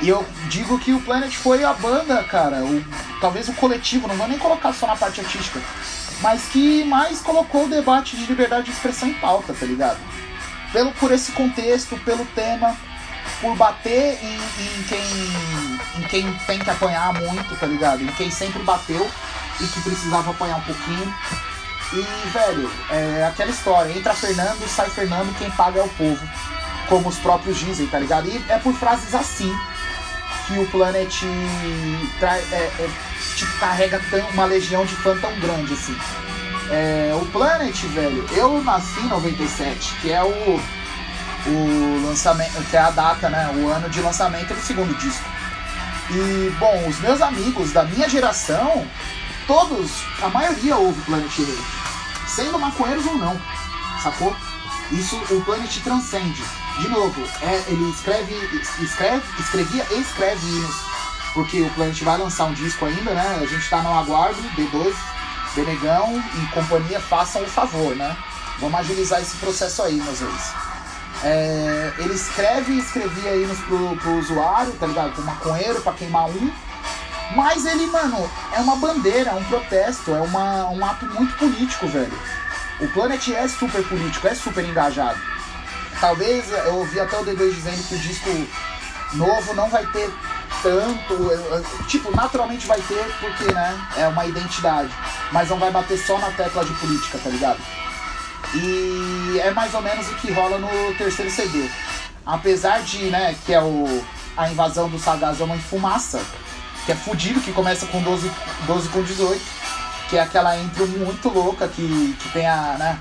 E 0.00 0.08
eu 0.08 0.24
digo 0.48 0.78
que 0.78 0.94
o 0.94 1.00
Planet 1.02 1.34
foi 1.34 1.62
a 1.62 1.74
banda, 1.74 2.22
cara, 2.24 2.64
o, 2.64 2.82
talvez 3.20 3.50
o 3.50 3.52
coletivo, 3.52 4.08
não 4.08 4.16
vou 4.16 4.26
nem 4.26 4.38
colocar 4.38 4.72
só 4.72 4.86
na 4.86 4.96
parte 4.96 5.20
artística, 5.20 5.60
mas 6.22 6.44
que 6.44 6.84
mais 6.84 7.20
colocou 7.20 7.66
o 7.66 7.68
debate 7.68 8.16
de 8.16 8.24
liberdade 8.24 8.64
de 8.64 8.70
expressão 8.70 9.10
em 9.10 9.14
pauta, 9.14 9.52
tá 9.52 9.66
ligado? 9.66 9.98
Pelo, 10.72 10.90
por 10.92 11.12
esse 11.12 11.32
contexto, 11.32 11.98
pelo 11.98 12.24
tema, 12.26 12.74
por 13.40 13.56
bater 13.56 14.18
em, 14.22 14.34
em, 14.34 14.82
quem, 14.84 15.02
em 15.98 16.02
quem 16.08 16.32
tem 16.46 16.58
que 16.58 16.70
apanhar 16.70 17.12
muito, 17.14 17.58
tá 17.58 17.66
ligado? 17.66 18.02
Em 18.02 18.12
quem 18.12 18.30
sempre 18.30 18.62
bateu 18.62 19.08
e 19.60 19.66
que 19.66 19.80
precisava 19.80 20.30
apanhar 20.30 20.58
um 20.58 20.62
pouquinho. 20.62 21.14
E, 21.92 22.28
velho, 22.28 22.70
é 22.90 23.24
aquela 23.26 23.50
história, 23.50 23.96
entra 23.96 24.14
Fernando, 24.14 24.68
sai 24.68 24.88
Fernando, 24.90 25.36
quem 25.38 25.50
paga 25.50 25.80
é 25.80 25.82
o 25.82 25.88
povo. 25.88 26.28
Como 26.88 27.08
os 27.08 27.18
próprios 27.18 27.58
dizem, 27.58 27.86
tá 27.86 27.98
ligado? 27.98 28.28
E 28.28 28.44
é 28.48 28.58
por 28.58 28.74
frases 28.74 29.14
assim 29.14 29.52
que 30.46 30.58
o 30.58 30.66
Planet 30.66 31.22
é, 32.22 32.56
é, 32.56 32.90
tipo, 33.36 33.58
carrega 33.58 34.00
tão, 34.10 34.20
uma 34.30 34.44
legião 34.44 34.84
de 34.84 34.94
fã 34.96 35.16
tão 35.18 35.32
grande 35.38 35.72
assim. 35.72 35.96
É, 36.70 37.12
o 37.14 37.24
Planet, 37.26 37.76
velho, 37.86 38.24
eu 38.32 38.62
nasci 38.62 39.00
em 39.00 39.08
97, 39.08 39.94
que 40.00 40.12
é 40.12 40.22
o 40.22 40.60
o 41.46 42.06
lançamento, 42.06 42.62
que 42.68 42.76
é 42.76 42.80
a 42.80 42.90
data, 42.90 43.28
né, 43.28 43.50
o 43.54 43.68
ano 43.68 43.88
de 43.88 44.00
lançamento 44.00 44.54
do 44.54 44.60
segundo 44.60 44.96
disco. 44.98 45.24
E, 46.10 46.50
bom, 46.58 46.88
os 46.88 46.98
meus 47.00 47.20
amigos 47.20 47.72
da 47.72 47.84
minha 47.84 48.08
geração, 48.08 48.86
todos, 49.46 50.04
a 50.20 50.28
maioria 50.28 50.76
ouve 50.76 51.00
Planet 51.02 51.38
Ramp, 51.38 52.26
sendo 52.26 52.58
maconheiros 52.58 53.06
ou 53.06 53.16
não, 53.16 53.40
sacou? 54.02 54.36
Isso 54.90 55.16
o 55.30 55.40
Planet 55.44 55.82
transcende. 55.82 56.42
De 56.78 56.88
novo, 56.88 57.22
é, 57.42 57.64
ele 57.68 57.90
escreve, 57.90 58.34
escreve, 58.80 59.22
escrevia 59.38 59.86
e 59.90 60.00
escreve 60.00 60.46
hinos, 60.46 60.74
porque 61.34 61.60
o 61.60 61.70
Planet 61.70 62.02
vai 62.02 62.18
lançar 62.18 62.46
um 62.46 62.54
disco 62.54 62.86
ainda, 62.86 63.12
né? 63.12 63.38
A 63.40 63.46
gente 63.46 63.68
tá 63.68 63.82
no 63.82 63.96
aguardo, 63.96 64.42
D2, 64.56 64.94
Benegão 65.54 66.22
e 66.34 66.46
companhia 66.54 67.00
façam 67.00 67.42
o 67.42 67.46
favor, 67.46 67.94
né? 67.96 68.16
Vamos 68.58 68.80
agilizar 68.80 69.20
esse 69.20 69.36
processo 69.36 69.82
aí, 69.82 69.94
meus 69.94 70.20
reis. 70.20 70.69
É, 71.22 71.92
ele 71.98 72.14
escreve 72.14 72.72
e 72.72 72.78
escrevia 72.78 73.30
aí 73.30 73.46
pro, 73.66 73.96
pro 73.96 74.18
usuário, 74.18 74.72
tá 74.72 74.86
ligado? 74.86 75.12
Pro 75.12 75.24
maconheiro, 75.24 75.80
pra 75.82 75.92
queimar 75.92 76.28
um. 76.28 76.52
Mas 77.36 77.64
ele, 77.64 77.86
mano, 77.86 78.28
é 78.52 78.60
uma 78.60 78.76
bandeira, 78.76 79.30
é 79.30 79.34
um 79.34 79.44
protesto, 79.44 80.14
é 80.14 80.20
uma, 80.20 80.66
um 80.70 80.84
ato 80.84 81.06
muito 81.06 81.36
político, 81.36 81.86
velho. 81.86 82.12
O 82.80 82.88
Planet 82.88 83.28
é 83.28 83.46
super 83.46 83.86
político, 83.86 84.26
é 84.26 84.34
super 84.34 84.64
engajado. 84.64 85.20
Talvez 86.00 86.50
eu 86.50 86.76
ouvi 86.76 86.98
até 86.98 87.16
o 87.18 87.24
D2 87.24 87.54
dizendo 87.54 87.88
que 87.88 87.94
o 87.94 87.98
disco 87.98 88.30
novo 89.12 89.54
não 89.54 89.68
vai 89.68 89.86
ter 89.86 90.10
tanto. 90.62 91.84
Tipo, 91.86 92.14
naturalmente 92.16 92.66
vai 92.66 92.80
ter, 92.80 93.04
porque, 93.20 93.52
né? 93.52 93.78
É 93.96 94.08
uma 94.08 94.24
identidade. 94.24 94.90
Mas 95.30 95.50
não 95.50 95.58
vai 95.58 95.70
bater 95.70 95.98
só 95.98 96.18
na 96.18 96.30
tecla 96.30 96.64
de 96.64 96.72
política, 96.74 97.18
tá 97.22 97.28
ligado? 97.28 97.60
E 98.54 99.38
é 99.38 99.50
mais 99.52 99.72
ou 99.74 99.82
menos 99.82 100.08
o 100.08 100.14
que 100.16 100.32
rola 100.32 100.58
no 100.58 100.94
terceiro 100.94 101.30
CD. 101.30 101.68
Apesar 102.26 102.82
de, 102.82 103.04
né, 103.04 103.34
que 103.46 103.52
é 103.52 103.62
o, 103.62 104.04
a 104.36 104.50
invasão 104.50 104.88
do 104.88 104.98
Sagaz 104.98 105.40
é 105.40 105.44
uma 105.44 105.56
fumaça, 105.56 106.20
que 106.84 106.92
é 106.92 106.94
fudido, 106.94 107.40
que 107.40 107.52
começa 107.52 107.86
com 107.86 108.02
12, 108.02 108.30
12 108.66 108.88
com 108.88 109.02
18, 109.02 109.40
que 110.08 110.16
é 110.16 110.20
aquela 110.20 110.56
intro 110.56 110.86
muito 110.88 111.28
louca 111.28 111.68
que, 111.68 112.16
que 112.18 112.28
tem 112.30 112.46
a, 112.46 112.76
né, 112.78 113.00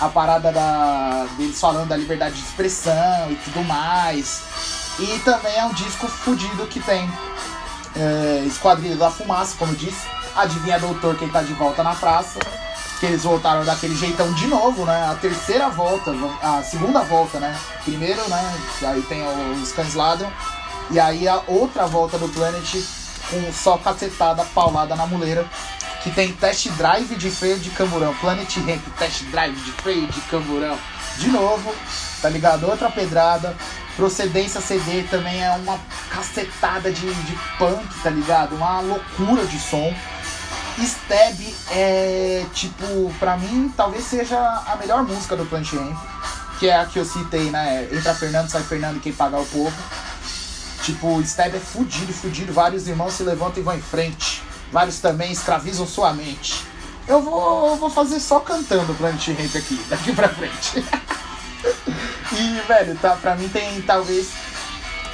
a 0.00 0.08
parada 0.08 0.52
da, 0.52 1.26
deles 1.38 1.58
falando 1.58 1.88
da 1.88 1.96
liberdade 1.96 2.34
de 2.34 2.42
expressão 2.42 3.30
e 3.30 3.36
tudo 3.36 3.64
mais. 3.64 4.42
E 4.98 5.18
também 5.20 5.56
é 5.56 5.64
um 5.64 5.72
disco 5.72 6.06
fudido 6.06 6.66
que 6.66 6.80
tem 6.80 7.10
é, 7.96 8.44
Esquadrilha 8.46 8.96
da 8.96 9.10
Fumaça, 9.10 9.56
como 9.58 9.74
disse. 9.74 10.06
Adivinha, 10.36 10.78
doutor, 10.78 11.16
quem 11.16 11.28
tá 11.28 11.42
de 11.42 11.54
volta 11.54 11.82
na 11.82 11.94
praça 11.94 12.38
que 13.04 13.10
eles 13.10 13.24
voltaram 13.24 13.66
daquele 13.66 13.94
jeitão 13.94 14.32
de 14.32 14.46
novo, 14.46 14.86
né? 14.86 15.06
A 15.10 15.14
terceira 15.14 15.68
volta, 15.68 16.10
a 16.42 16.62
segunda 16.62 17.00
volta, 17.00 17.38
né? 17.38 17.54
Primeiro, 17.84 18.26
né? 18.30 18.54
Aí 18.82 19.02
tem 19.02 19.22
os 19.62 19.72
Cães. 19.72 19.94
E 20.90 20.98
aí 20.98 21.28
a 21.28 21.42
outra 21.46 21.86
volta 21.86 22.16
do 22.16 22.28
Planet 22.30 22.76
com 23.28 23.52
só 23.52 23.76
cacetada, 23.76 24.42
paulada 24.54 24.96
na 24.96 25.06
muleira. 25.06 25.44
Que 26.02 26.10
tem 26.10 26.32
test 26.32 26.68
drive 26.70 27.14
de 27.16 27.30
freio 27.30 27.58
de 27.58 27.68
camburão. 27.70 28.14
Planet 28.14 28.56
Ramp, 28.56 28.82
test 28.98 29.24
drive 29.24 29.54
de 29.54 29.72
freio 29.72 30.06
de 30.06 30.20
camburão. 30.22 30.78
De 31.18 31.28
novo, 31.28 31.74
tá 32.22 32.30
ligado? 32.30 32.66
Outra 32.66 32.90
pedrada. 32.90 33.54
Procedência 33.96 34.62
CD 34.62 35.02
também 35.04 35.42
é 35.42 35.50
uma 35.50 35.78
cacetada 36.10 36.90
de, 36.90 37.12
de 37.12 37.38
punk, 37.58 37.86
tá 38.02 38.08
ligado? 38.08 38.56
Uma 38.56 38.80
loucura 38.80 39.44
de 39.44 39.58
som. 39.60 39.94
Stab 40.78 41.54
é, 41.70 42.44
tipo, 42.52 43.12
pra 43.18 43.36
mim, 43.36 43.72
talvez 43.76 44.04
seja 44.04 44.38
a 44.38 44.76
melhor 44.76 45.04
música 45.04 45.36
do 45.36 45.46
Plant 45.46 45.72
Ramp, 45.72 45.96
que 46.58 46.68
é 46.68 46.76
a 46.76 46.84
que 46.84 46.98
eu 46.98 47.04
citei, 47.04 47.50
né? 47.50 47.88
Entra 47.92 48.14
Fernando, 48.14 48.48
sai 48.48 48.62
Fernando, 48.62 49.00
quem 49.00 49.12
pagar 49.12 49.40
o 49.40 49.46
povo. 49.46 49.72
Tipo, 50.82 51.20
Stab 51.22 51.54
é 51.54 51.60
fudido, 51.60 52.12
fudido. 52.12 52.52
Vários 52.52 52.88
irmãos 52.88 53.14
se 53.14 53.22
levantam 53.22 53.60
e 53.60 53.62
vão 53.62 53.76
em 53.76 53.82
frente. 53.82 54.42
Vários 54.72 54.98
também 54.98 55.32
escravizam 55.32 55.86
sua 55.86 56.12
mente. 56.12 56.64
Eu 57.06 57.22
vou, 57.22 57.76
vou 57.76 57.90
fazer 57.90 58.18
só 58.18 58.40
cantando 58.40 58.94
Planet 58.94 59.28
Ramp 59.28 59.56
aqui, 59.56 59.76
daqui 59.88 60.12
pra 60.12 60.28
frente. 60.28 60.84
e, 62.32 62.60
velho, 62.66 62.96
tá, 62.98 63.16
pra 63.16 63.36
mim 63.36 63.48
tem 63.48 63.80
talvez 63.82 64.32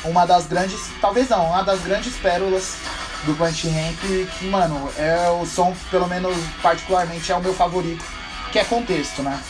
uma 0.04 0.24
das 0.24 0.46
grandes, 0.46 0.80
talvez 1.00 1.28
não, 1.28 1.46
uma 1.46 1.62
das 1.62 1.80
grandes 1.80 2.16
pérolas 2.16 2.76
do 3.24 3.34
Punch 3.34 3.68
Ramp, 3.68 3.98
que, 4.38 4.46
mano, 4.46 4.90
é 4.96 5.30
o 5.30 5.44
som, 5.44 5.74
pelo 5.90 6.08
menos 6.08 6.36
particularmente, 6.62 7.30
é 7.30 7.36
o 7.36 7.40
meu 7.40 7.54
favorito, 7.54 8.04
que 8.50 8.58
é 8.58 8.64
contexto, 8.64 9.22
né? 9.22 9.40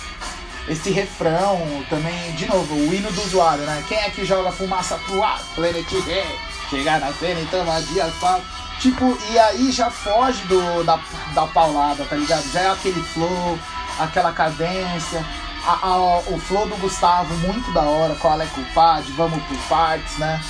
Esse 0.68 0.90
refrão 0.90 1.85
também, 1.88 2.33
de 2.33 2.46
novo, 2.46 2.74
o 2.74 2.94
hino 2.94 3.11
do 3.12 3.22
usuário, 3.22 3.64
né? 3.64 3.83
Quem 3.88 3.98
é 3.98 4.11
que 4.11 4.24
joga 4.24 4.52
fumaça 4.52 4.98
pro 5.06 5.22
ar? 5.22 5.40
Planet 5.54 5.88
G, 5.88 6.24
chegar 6.68 7.00
na 7.00 7.12
cena 7.12 7.40
e 7.40 7.46
toma 7.46 7.80
de 7.80 8.00
asfalto. 8.00 8.44
Tipo, 8.80 9.18
e 9.30 9.38
aí 9.38 9.70
já 9.70 9.90
foge 9.90 10.42
do, 10.44 10.85
da, 10.85 10.98
da 11.35 11.46
paulada, 11.46 12.04
tá 12.04 12.16
ligado? 12.16 12.50
Já 12.52 12.61
é 12.61 12.70
aquele 12.70 13.02
flow, 13.02 13.59
aquela 13.98 14.33
cadência. 14.33 15.24
A, 15.66 15.87
a, 15.87 16.18
o 16.20 16.38
flow 16.38 16.66
do 16.66 16.76
Gustavo, 16.76 17.35
muito 17.46 17.70
da 17.72 17.83
hora, 17.83 18.14
qual 18.14 18.40
é 18.40 18.46
culpado, 18.46 19.04
vamos 19.14 19.42
por 19.44 19.59
partes, 19.68 20.16
né? 20.16 20.40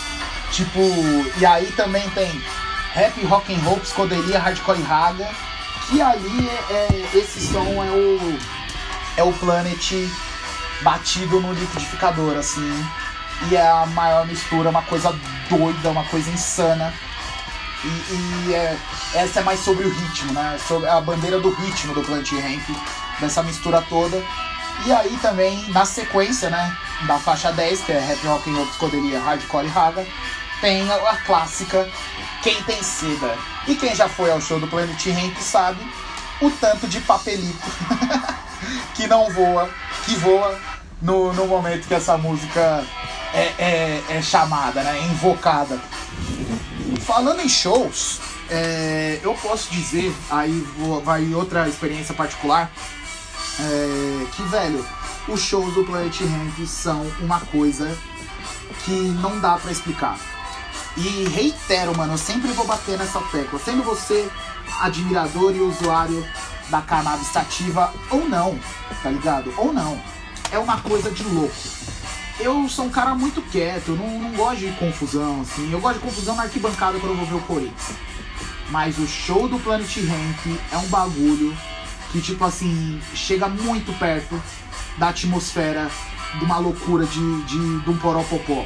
Tipo, 0.53 0.81
e 1.39 1.47
aí 1.47 1.73
também 1.73 2.09
tem 2.11 2.41
rap, 2.95 3.21
rock 3.27 3.53
and 3.53 3.59
roll, 3.59 3.79
psicodelia, 3.81 4.39
hardcore 4.39 4.79
e 4.79 4.83
raga, 4.83 5.29
que 5.89 6.01
ali 6.01 6.49
é, 6.49 6.75
é, 6.75 7.11
esse 7.15 7.41
som 7.41 7.85
é 7.85 7.91
o 7.91 8.39
é 9.17 9.23
o 9.23 9.33
Planet 9.35 10.09
batido 10.83 11.41
no 11.41 11.53
liquidificador, 11.53 12.37
assim, 12.37 12.87
e 13.51 13.57
é 13.57 13.69
a 13.69 13.87
maior 13.87 14.27
mistura, 14.27 14.71
uma 14.71 14.83
coisa 14.83 15.15
doida, 15.49 15.91
uma 15.91 16.05
coisa 16.05 16.31
insana. 16.31 16.93
E, 17.83 18.49
e 18.49 18.55
é, 18.55 18.77
essa 19.15 19.41
é 19.41 19.43
mais 19.43 19.61
sobre 19.61 19.87
o 19.87 19.91
ritmo, 19.91 20.33
né? 20.33 20.59
Sobre 20.67 20.89
a 20.89 21.01
bandeira 21.01 21.39
do 21.41 21.51
ritmo 21.51 21.95
do 21.95 22.03
Planet 22.03 22.31
Ramp, 22.33 22.79
dessa 23.19 23.43
mistura 23.43 23.83
toda. 23.89 24.23
E 24.87 24.93
aí 24.93 25.19
também, 25.21 25.69
na 25.71 25.85
sequência, 25.85 26.49
né, 26.49 26.77
da 27.07 27.19
faixa 27.19 27.53
10, 27.53 27.83
que 27.83 27.93
é 27.93 27.99
Rap 27.99 28.27
Rock 28.27 28.51
and 28.51 28.55
Roll, 28.55 28.67
Psicodelia, 28.67 29.21
Hardcore 29.21 29.67
e 29.67 29.69
Raga, 29.69 30.07
tem 30.61 30.91
a, 30.91 31.17
clássica 31.25 31.89
Quem 32.43 32.63
Tem 32.63 32.83
Seda. 32.83 33.37
E 33.67 33.75
quem 33.75 33.95
já 33.95 34.09
foi 34.09 34.31
ao 34.31 34.41
show 34.41 34.59
do 34.59 34.67
Planet 34.69 35.07
Ramp 35.07 35.37
sabe 35.39 35.81
o 36.41 36.51
tanto 36.51 36.89
de 36.89 37.01
papelito 37.01 37.59
que 38.95 39.07
não 39.07 39.31
voa, 39.31 39.69
que 40.05 40.15
voa 40.17 40.59
no, 41.03 41.33
no 41.33 41.47
momento 41.47 41.87
que 41.87 41.95
essa 41.95 42.17
música 42.17 42.85
é, 43.35 43.53
é, 43.59 44.03
é 44.09 44.23
chamada, 44.23 44.83
né, 44.83 44.99
é 44.99 45.03
invocada. 45.05 45.79
Falando 47.01 47.41
em 47.41 47.49
shows, 47.49 48.21
é, 48.49 49.21
eu 49.23 49.35
posso 49.35 49.71
dizer, 49.71 50.15
aí 50.31 50.67
vai 51.05 51.33
outra 51.35 51.69
experiência 51.69 52.15
particular, 52.15 52.71
é, 53.59 54.27
que, 54.33 54.43
velho, 54.45 54.85
os 55.29 55.41
shows 55.41 55.75
do 55.75 55.85
Planet 55.85 56.21
Ramp 56.21 56.67
são 56.67 57.03
uma 57.21 57.41
coisa 57.41 57.97
que 58.85 58.91
não 58.91 59.39
dá 59.41 59.57
para 59.57 59.71
explicar. 59.71 60.19
E 60.97 61.29
reitero, 61.29 61.97
mano, 61.97 62.15
eu 62.15 62.19
sempre 62.19 62.53
vou 62.53 62.67
bater 62.67 62.99
nessa 62.99 63.21
tecla. 63.21 63.59
Sendo 63.59 63.83
você 63.83 64.29
admirador 64.81 65.55
e 65.55 65.61
usuário 65.61 66.27
da 66.69 66.81
cannabis 66.81 67.29
sativa 67.29 67.93
ou 68.11 68.29
não, 68.29 68.59
tá 69.03 69.11
ligado? 69.11 69.53
Ou 69.57 69.73
não. 69.73 70.01
É 70.51 70.59
uma 70.59 70.81
coisa 70.81 71.11
de 71.11 71.23
louco. 71.25 71.55
Eu 72.39 72.69
sou 72.69 72.87
um 72.87 72.91
cara 72.91 73.15
muito 73.15 73.43
quieto, 73.43 73.93
não, 73.93 74.19
não 74.19 74.33
gosto 74.33 74.61
de 74.61 74.73
confusão, 74.73 75.43
assim. 75.43 75.71
Eu 75.71 75.81
gosto 75.81 75.99
de 75.99 76.05
confusão 76.05 76.35
na 76.35 76.45
arquibancada 76.45 76.99
quando 76.99 77.13
eu 77.13 77.17
vou 77.19 77.27
ver 77.27 77.35
o 77.35 77.41
Corinthians. 77.47 77.97
Mas 78.71 78.99
o 78.99 79.07
show 79.07 79.49
do 79.49 79.59
Planet 79.59 79.95
Ramp 79.97 80.59
é 80.73 80.77
um 80.79 80.87
bagulho 80.87 81.57
que, 82.11 82.21
tipo 82.21 82.45
assim, 82.45 83.01
chega 83.15 83.49
muito 83.49 83.93
perto 83.99 84.41
da 84.97 85.09
atmosfera 85.09 85.91
de 86.39 86.45
uma 86.45 86.59
loucura 86.59 87.05
de, 87.05 87.43
de, 87.43 87.81
de 87.81 87.91
um 87.91 87.97
poropopó. 87.99 88.65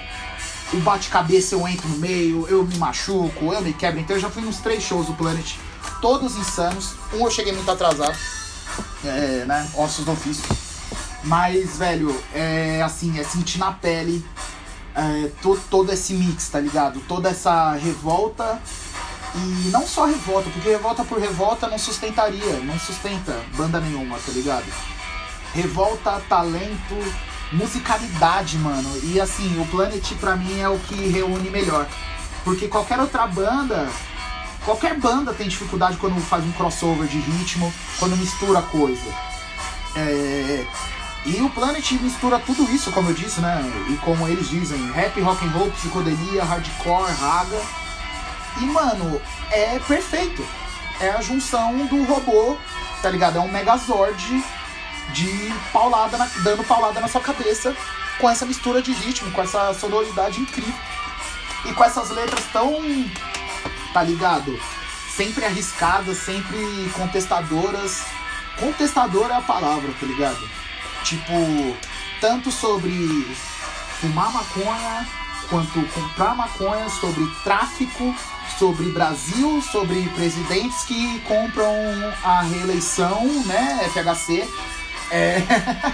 O 0.72 0.78
bate-cabeça 0.78 1.54
eu 1.54 1.66
entro 1.68 1.88
no 1.88 1.98
meio, 1.98 2.46
eu 2.48 2.64
me 2.64 2.76
machuco, 2.78 3.52
eu 3.52 3.60
me 3.60 3.72
quebro. 3.72 4.00
Então 4.00 4.16
eu 4.16 4.20
já 4.20 4.30
fui 4.30 4.42
nos 4.42 4.58
três 4.58 4.82
shows 4.82 5.06
do 5.06 5.14
Planet, 5.14 5.56
todos 6.00 6.36
insanos. 6.36 6.94
Um 7.12 7.24
eu 7.24 7.30
cheguei 7.30 7.52
muito 7.52 7.70
atrasado, 7.70 8.16
é, 9.04 9.44
né? 9.46 9.70
Ossos 9.74 10.04
do 10.04 10.12
ofício. 10.12 10.44
Mas, 11.22 11.78
velho, 11.78 12.14
é 12.34 12.82
assim, 12.82 13.18
é 13.18 13.24
sentir 13.24 13.58
na 13.58 13.72
pele 13.72 14.24
é, 14.94 15.30
to, 15.42 15.58
todo 15.70 15.92
esse 15.92 16.14
mix, 16.14 16.48
tá 16.48 16.60
ligado? 16.60 17.00
Toda 17.08 17.30
essa 17.30 17.72
revolta 17.72 18.60
e 19.34 19.70
não 19.70 19.86
só 19.86 20.04
revolta, 20.04 20.48
porque 20.50 20.68
revolta 20.68 21.04
por 21.04 21.18
revolta 21.18 21.66
não 21.66 21.78
sustentaria, 21.78 22.60
não 22.60 22.78
sustenta 22.78 23.36
banda 23.56 23.80
nenhuma, 23.80 24.16
tá 24.18 24.30
ligado? 24.30 24.66
Revolta, 25.52 26.22
talento, 26.28 26.94
musicalidade, 27.54 28.58
mano. 28.58 28.90
E 29.02 29.20
assim, 29.20 29.60
o 29.60 29.66
Planet 29.66 30.14
pra 30.14 30.36
mim 30.36 30.60
é 30.60 30.68
o 30.68 30.78
que 30.78 30.94
reúne 31.08 31.50
melhor. 31.50 31.86
Porque 32.44 32.68
qualquer 32.68 33.00
outra 33.00 33.26
banda, 33.26 33.88
qualquer 34.64 34.98
banda 34.98 35.32
tem 35.32 35.48
dificuldade 35.48 35.96
quando 35.96 36.20
faz 36.20 36.44
um 36.44 36.52
crossover 36.52 37.06
de 37.08 37.18
ritmo, 37.18 37.72
quando 37.98 38.16
mistura 38.16 38.60
coisa. 38.62 39.14
É... 39.96 40.66
E 41.24 41.40
o 41.40 41.48
Planet 41.48 41.92
mistura 41.92 42.38
tudo 42.38 42.70
isso, 42.70 42.92
como 42.92 43.08
eu 43.08 43.14
disse, 43.14 43.40
né? 43.40 43.62
E 43.88 43.96
como 43.98 44.28
eles 44.28 44.48
dizem, 44.50 44.90
rap, 44.92 45.18
rock 45.22 45.46
and 45.46 45.50
roll, 45.50 45.70
psicodelia, 45.70 46.44
hardcore, 46.44 47.10
raga 47.12 47.62
e, 48.60 48.66
mano, 48.66 49.20
é 49.50 49.78
perfeito. 49.80 50.46
É 51.00 51.10
a 51.10 51.20
junção 51.20 51.86
do 51.86 52.04
robô, 52.04 52.56
tá 53.02 53.10
ligado? 53.10 53.38
É 53.38 53.40
um 53.40 53.50
Megazord 53.50 54.44
de 55.12 55.52
paulada, 55.72 56.16
na, 56.16 56.26
dando 56.42 56.64
paulada 56.64 57.00
na 57.00 57.08
sua 57.08 57.20
cabeça 57.20 57.76
com 58.18 58.28
essa 58.28 58.46
mistura 58.46 58.80
de 58.80 58.92
ritmo, 58.92 59.30
com 59.32 59.42
essa 59.42 59.72
sonoridade 59.74 60.40
incrível. 60.40 60.74
E 61.64 61.72
com 61.72 61.84
essas 61.84 62.10
letras 62.10 62.44
tão, 62.52 62.82
tá 63.92 64.02
ligado? 64.02 64.58
Sempre 65.16 65.44
arriscadas, 65.44 66.18
sempre 66.18 66.58
contestadoras. 66.94 68.04
Contestadora 68.58 69.34
é 69.34 69.36
a 69.38 69.42
palavra, 69.42 69.92
tá 69.98 70.06
ligado? 70.06 70.48
Tipo, 71.02 71.76
tanto 72.20 72.50
sobre 72.50 72.90
fumar 74.00 74.32
maconha, 74.32 75.06
quanto 75.48 75.82
comprar 75.88 76.34
maconha, 76.34 76.88
sobre 76.88 77.26
tráfico, 77.42 78.14
sobre 78.58 78.90
Brasil, 78.90 79.62
sobre 79.62 80.08
presidentes 80.10 80.84
que 80.84 81.20
compram 81.20 81.74
a 82.22 82.42
reeleição, 82.42 83.24
né, 83.44 83.88
FHC. 83.92 84.48
É... 85.14 85.40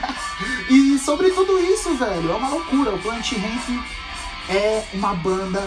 e 0.73 0.99
sobre 0.99 1.31
tudo 1.31 1.61
isso, 1.61 1.95
velho, 1.95 2.33
é 2.33 2.35
uma 2.35 2.49
loucura. 2.49 2.95
O 2.95 2.99
Plant 2.99 3.33
Ramp 3.33 3.85
é 4.49 4.83
uma 4.95 5.15
banda 5.15 5.61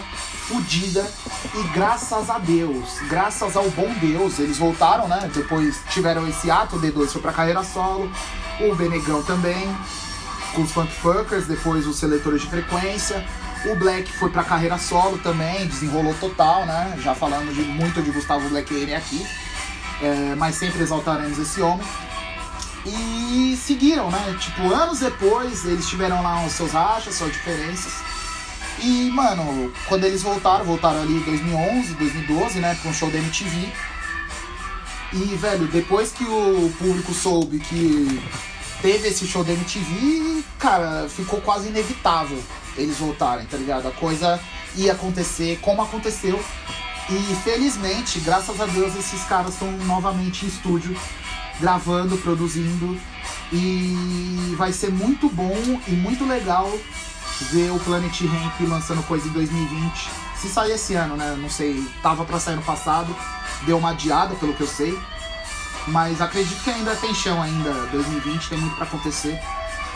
fodida 0.48 1.08
e 1.54 1.64
graças 1.68 2.30
a 2.32 2.40
Deus, 2.40 3.00
graças 3.08 3.56
ao 3.56 3.70
bom 3.70 3.94
Deus, 4.02 4.40
eles 4.40 4.58
voltaram, 4.58 5.08
né? 5.08 5.30
Depois 5.34 5.82
tiveram 5.90 6.28
esse 6.28 6.50
ato, 6.50 6.78
o 6.78 6.82
D2 6.82 7.10
foi 7.10 7.22
pra 7.22 7.32
carreira 7.32 7.64
solo, 7.64 8.12
o 8.60 8.76
Benegão 8.76 9.22
também, 9.22 9.74
com 10.56 10.64
os 10.64 10.72
Funk 10.72 10.92
Funkers, 10.92 11.46
depois 11.46 11.86
os 11.86 11.98
seletores 11.98 12.42
de 12.42 12.48
frequência. 12.48 13.24
O 13.66 13.76
Black 13.76 14.12
foi 14.12 14.30
pra 14.30 14.44
carreira 14.44 14.78
solo 14.78 15.18
também, 15.20 15.66
desenrolou 15.68 16.14
total, 16.16 16.66
né? 16.66 16.98
Já 17.02 17.16
falando 17.16 17.54
de, 17.54 17.62
muito 17.62 18.02
de 18.02 18.12
Gustavo 18.12 18.50
Black 18.50 18.74
ele 18.74 18.96
aqui. 18.96 19.26
É, 20.02 20.36
mas 20.36 20.56
sempre 20.56 20.82
exaltaremos 20.82 21.38
esse 21.38 21.62
homem. 21.62 21.88
E 22.86 23.58
seguiram, 23.58 24.12
né? 24.12 24.38
Tipo, 24.40 24.74
anos 24.74 25.00
depois, 25.00 25.66
eles 25.66 25.88
tiveram 25.88 26.22
lá 26.22 26.46
os 26.46 26.52
seus 26.54 26.72
rachas, 26.72 27.16
suas 27.16 27.32
diferenças. 27.32 27.94
E, 28.80 29.10
mano, 29.10 29.72
quando 29.88 30.04
eles 30.04 30.22
voltaram, 30.22 30.66
voltaram 30.66 31.02
ali 31.02 31.14
em 31.14 31.22
2011, 31.22 31.94
2012, 31.94 32.60
né? 32.60 32.78
Pra 32.82 32.92
um 32.92 32.94
show 32.94 33.10
da 33.10 33.18
MTV. 33.18 33.70
E, 35.14 35.36
velho, 35.36 35.68
depois 35.68 36.12
que 36.12 36.24
o 36.24 36.74
público 36.78 37.14
soube 37.14 37.60
que 37.60 38.22
teve 38.82 39.08
esse 39.08 39.26
show 39.28 39.44
da 39.44 39.54
MTV, 39.54 40.44
cara, 40.60 41.08
ficou 41.08 41.40
quase 41.40 41.70
inevitável 41.70 42.44
eles 42.76 42.98
voltarem, 42.98 43.46
tá 43.46 43.58
ligado? 43.58 43.88
A 43.88 43.92
coisa 43.92 44.40
ia 44.76 44.94
acontecer 44.94 45.60
como 45.62 45.82
aconteceu. 45.82 46.44
E 47.10 47.36
felizmente, 47.44 48.20
graças 48.20 48.60
a 48.60 48.66
Deus, 48.66 48.96
esses 48.96 49.24
caras 49.26 49.54
estão 49.54 49.72
novamente 49.72 50.46
em 50.46 50.50
estúdio, 50.50 50.98
gravando, 51.60 52.18
produzindo. 52.18 52.98
E 53.52 54.56
vai 54.58 54.72
ser 54.72 54.92
muito 54.92 55.30
bom 55.30 55.56
e 55.88 55.92
muito 55.92 56.26
legal 56.26 56.72
ver 57.52 57.72
o 57.72 57.80
Planet 57.80 58.22
Ramp 58.22 58.62
lançando 58.62 59.04
coisa 59.04 59.28
em 59.28 59.32
2020. 59.32 60.10
Se 60.38 60.50
sair 60.50 60.72
esse 60.72 60.96
ano, 60.96 61.16
né? 61.16 61.38
Não 61.40 61.50
sei, 61.50 61.88
tava 62.02 62.26
pra 62.26 62.40
sair 62.40 62.56
no 62.56 62.62
passado, 62.64 63.16
deu 63.66 63.78
uma 63.78 63.92
adiada, 63.92 64.36
pelo 64.36 64.54
que 64.54 64.62
eu 64.62 64.68
sei. 64.68 64.98
Mas 65.88 66.22
acredito 66.22 66.64
que 66.64 66.70
ainda 66.70 66.96
tem 66.96 67.14
chão 67.14 67.42
ainda, 67.42 67.72
2020, 67.92 68.50
tem 68.50 68.58
muito 68.58 68.76
para 68.76 68.86
acontecer. 68.86 69.40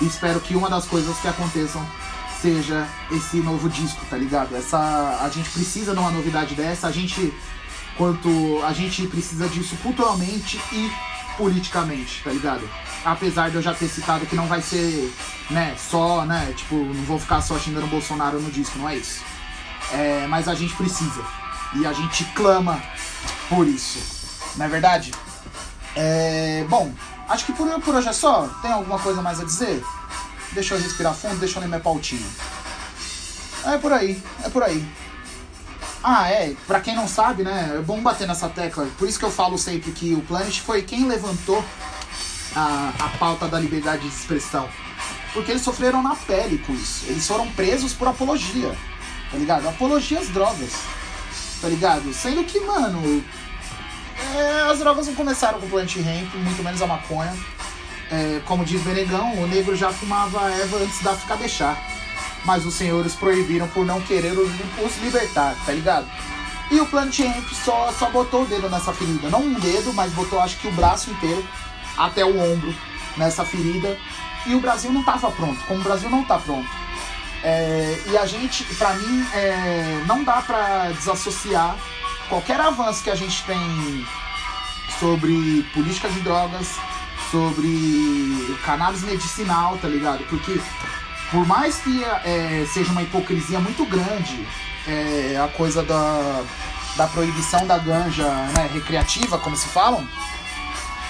E 0.02 0.06
espero 0.06 0.40
que 0.40 0.56
uma 0.56 0.70
das 0.70 0.86
coisas 0.86 1.18
que 1.20 1.28
aconteçam 1.28 1.86
seja 2.42 2.88
esse 3.12 3.38
novo 3.38 3.68
disco, 3.70 4.06
tá 4.10 4.18
ligado? 4.18 4.56
Essa 4.56 4.78
a 5.22 5.30
gente 5.30 5.50
precisa 5.50 5.94
de 5.94 6.00
uma 6.00 6.12
novidade 6.12 6.54
dessa, 6.56 6.88
a 6.88 6.92
gente 6.92 7.34
quanto 7.98 8.62
a 8.64 8.72
gente 8.74 9.08
precisa 9.08 9.48
disso 9.48 9.76
culturalmente 9.82 10.62
e 10.72 10.92
politicamente, 11.38 12.22
tá 12.24 12.32
ligado? 12.32 12.68
Apesar 13.06 13.50
de 13.50 13.56
eu 13.56 13.62
já 13.62 13.74
ter 13.74 13.88
citado 13.88 14.26
que 14.26 14.36
não 14.36 14.48
vai 14.48 14.62
ser, 14.62 15.14
né, 15.50 15.76
só, 15.78 16.26
né, 16.26 16.54
tipo, 16.56 16.76
não 16.76 17.04
vou 17.04 17.20
ficar 17.20 17.42
só 17.42 17.58
xingando 17.58 17.86
o 17.86 17.90
Bolsonaro 17.90 18.40
no 18.40 18.52
disco, 18.52 18.78
não 18.80 18.90
é 18.90 18.98
isso. 18.98 19.24
É, 19.94 20.26
mas 20.28 20.48
a 20.48 20.56
gente 20.56 20.76
precisa. 20.76 21.24
E 21.76 21.86
a 21.86 21.94
gente 21.94 22.26
clama 22.34 22.82
por 23.50 23.68
isso. 23.68 24.00
Não 24.56 24.66
é 24.66 24.70
verdade? 24.70 25.12
É, 25.96 26.66
bom, 26.70 26.94
acho 27.30 27.46
que 27.46 27.54
por, 27.54 27.68
por 27.82 27.96
hoje 27.96 28.10
é 28.10 28.14
só. 28.14 28.48
Tem 28.62 28.72
alguma 28.72 29.00
coisa 29.00 29.22
mais 29.22 29.40
a 29.40 29.46
dizer? 29.46 29.84
Deixa 30.52 30.76
eu 30.76 30.82
respirar 30.82 31.14
fundo, 31.14 31.38
deixa 31.38 31.58
eu 31.58 31.62
ler 31.62 31.68
minha 31.68 31.80
pautinha. 31.80 32.28
É 33.66 33.78
por 33.78 33.92
aí, 33.92 34.22
é 34.44 34.50
por 34.50 34.64
aí. 34.64 34.86
Ah, 36.04 36.30
é, 36.30 36.54
pra 36.66 36.80
quem 36.80 36.96
não 36.96 37.08
sabe, 37.08 37.44
né, 37.44 37.74
é 37.76 37.82
bom 37.82 38.02
bater 38.02 38.28
nessa 38.28 38.48
tecla. 38.48 38.88
Por 38.98 39.08
isso 39.08 39.20
que 39.20 39.26
eu 39.26 39.32
falo 39.32 39.58
sempre 39.58 39.92
que 39.92 40.14
o 40.14 40.22
Planet 40.22 40.60
foi 40.60 40.82
quem 40.82 41.08
levantou 41.08 41.64
a, 42.56 42.94
a 43.00 43.10
pauta 43.18 43.48
da 43.48 43.60
liberdade 43.60 44.04
de 44.04 44.08
expressão. 44.08 44.70
Porque 45.34 45.52
eles 45.52 45.62
sofreram 45.62 46.02
na 46.02 46.16
pele 46.16 46.58
com 46.60 46.74
isso. 46.74 47.06
Eles 47.08 47.28
foram 47.28 47.50
presos 47.52 47.94
por 47.94 48.08
apologia, 48.08 48.76
tá 49.32 49.38
ligado? 49.38 49.68
Apologia 49.68 50.20
às 50.20 50.30
drogas, 50.30 50.74
tá 51.62 51.68
ligado? 51.68 52.14
Sendo 52.14 52.44
que, 52.44 52.60
mano, 52.62 53.24
é, 54.36 54.62
as 54.72 54.80
drogas 54.80 55.08
não 55.08 55.16
começaram 55.16 55.60
com 55.60 55.68
o 55.68 55.70
Plant 55.70 55.96
Hemp, 55.98 56.34
muito 56.36 56.64
menos 56.64 56.82
a 56.82 56.88
maconha. 56.88 57.34
É, 58.10 58.42
como 58.46 58.64
diz 58.64 58.82
Benegão, 58.82 59.34
o 59.34 59.48
negro 59.48 59.76
já 59.76 59.92
fumava 59.92 60.50
erva 60.50 60.78
antes 60.78 61.02
da 61.02 61.14
ficar 61.16 61.36
deixar. 61.36 61.97
Mas 62.48 62.66
os 62.66 62.74
senhores 62.74 63.14
proibiram 63.14 63.68
por 63.68 63.86
não 63.86 64.02
querer 64.02 64.32
os, 64.32 64.50
os 64.84 64.98
libertar, 65.04 65.54
tá 65.66 65.74
ligado? 65.74 66.08
E 66.72 66.80
o 66.80 66.86
Plant 66.86 67.20
Hemp 67.20 67.46
só, 67.52 67.92
só 67.92 68.10
botou 68.10 68.44
o 68.44 68.46
dedo 68.46 68.70
nessa 68.70 68.94
ferida. 68.94 69.30
Não 69.30 69.42
um 69.42 69.54
dedo, 69.54 69.94
mas 69.94 70.14
botou 70.14 70.40
acho 70.40 70.58
que 70.58 70.68
o 70.68 70.72
braço 70.72 71.12
inteiro 71.12 71.46
até 71.98 72.24
o 72.24 72.40
ombro 72.40 72.74
nessa 73.18 73.44
ferida. 73.44 73.98
E 74.46 74.56
o 74.56 74.62
Brasil 74.62 74.94
não 74.94 75.02
estava 75.02 75.30
pronto, 75.30 75.62
como 75.66 75.82
o 75.82 75.84
Brasil 75.84 76.10
não 76.10 76.22
está 76.22 76.38
pronto. 76.38 76.70
É, 77.44 78.02
e 78.08 78.18
a 78.18 78.26
gente, 78.26 78.64
para 78.76 78.94
mim, 78.94 79.28
é, 79.34 80.04
não 80.08 80.24
dá 80.24 80.42
para 80.42 80.92
desassociar 80.94 81.78
qualquer 82.30 82.62
avanço 82.62 83.04
que 83.04 83.10
a 83.10 83.16
gente 83.16 83.44
tem 83.44 84.08
sobre 85.00 85.64
política 85.74 86.10
de 86.10 86.22
drogas, 86.22 86.76
sobre 87.30 88.58
cannabis 88.64 89.04
medicinal, 89.04 89.78
tá 89.82 89.88
ligado? 89.90 90.24
Porque 90.30 90.60
por 91.32 91.46
mais 91.46 91.78
que 91.78 92.04
é, 92.04 92.66
seja 92.72 92.92
uma 92.92 93.02
hipocrisia 93.02 93.60
muito 93.60 93.86
grande 93.86 94.48
é, 94.88 95.38
a 95.44 95.48
coisa 95.50 95.84
da, 95.84 96.44
da 96.96 97.08
proibição 97.08 97.68
da 97.68 97.78
ganja 97.78 98.28
né, 98.28 98.70
recreativa, 98.74 99.38
como 99.38 99.56
se 99.56 99.68
falam, 99.68 100.08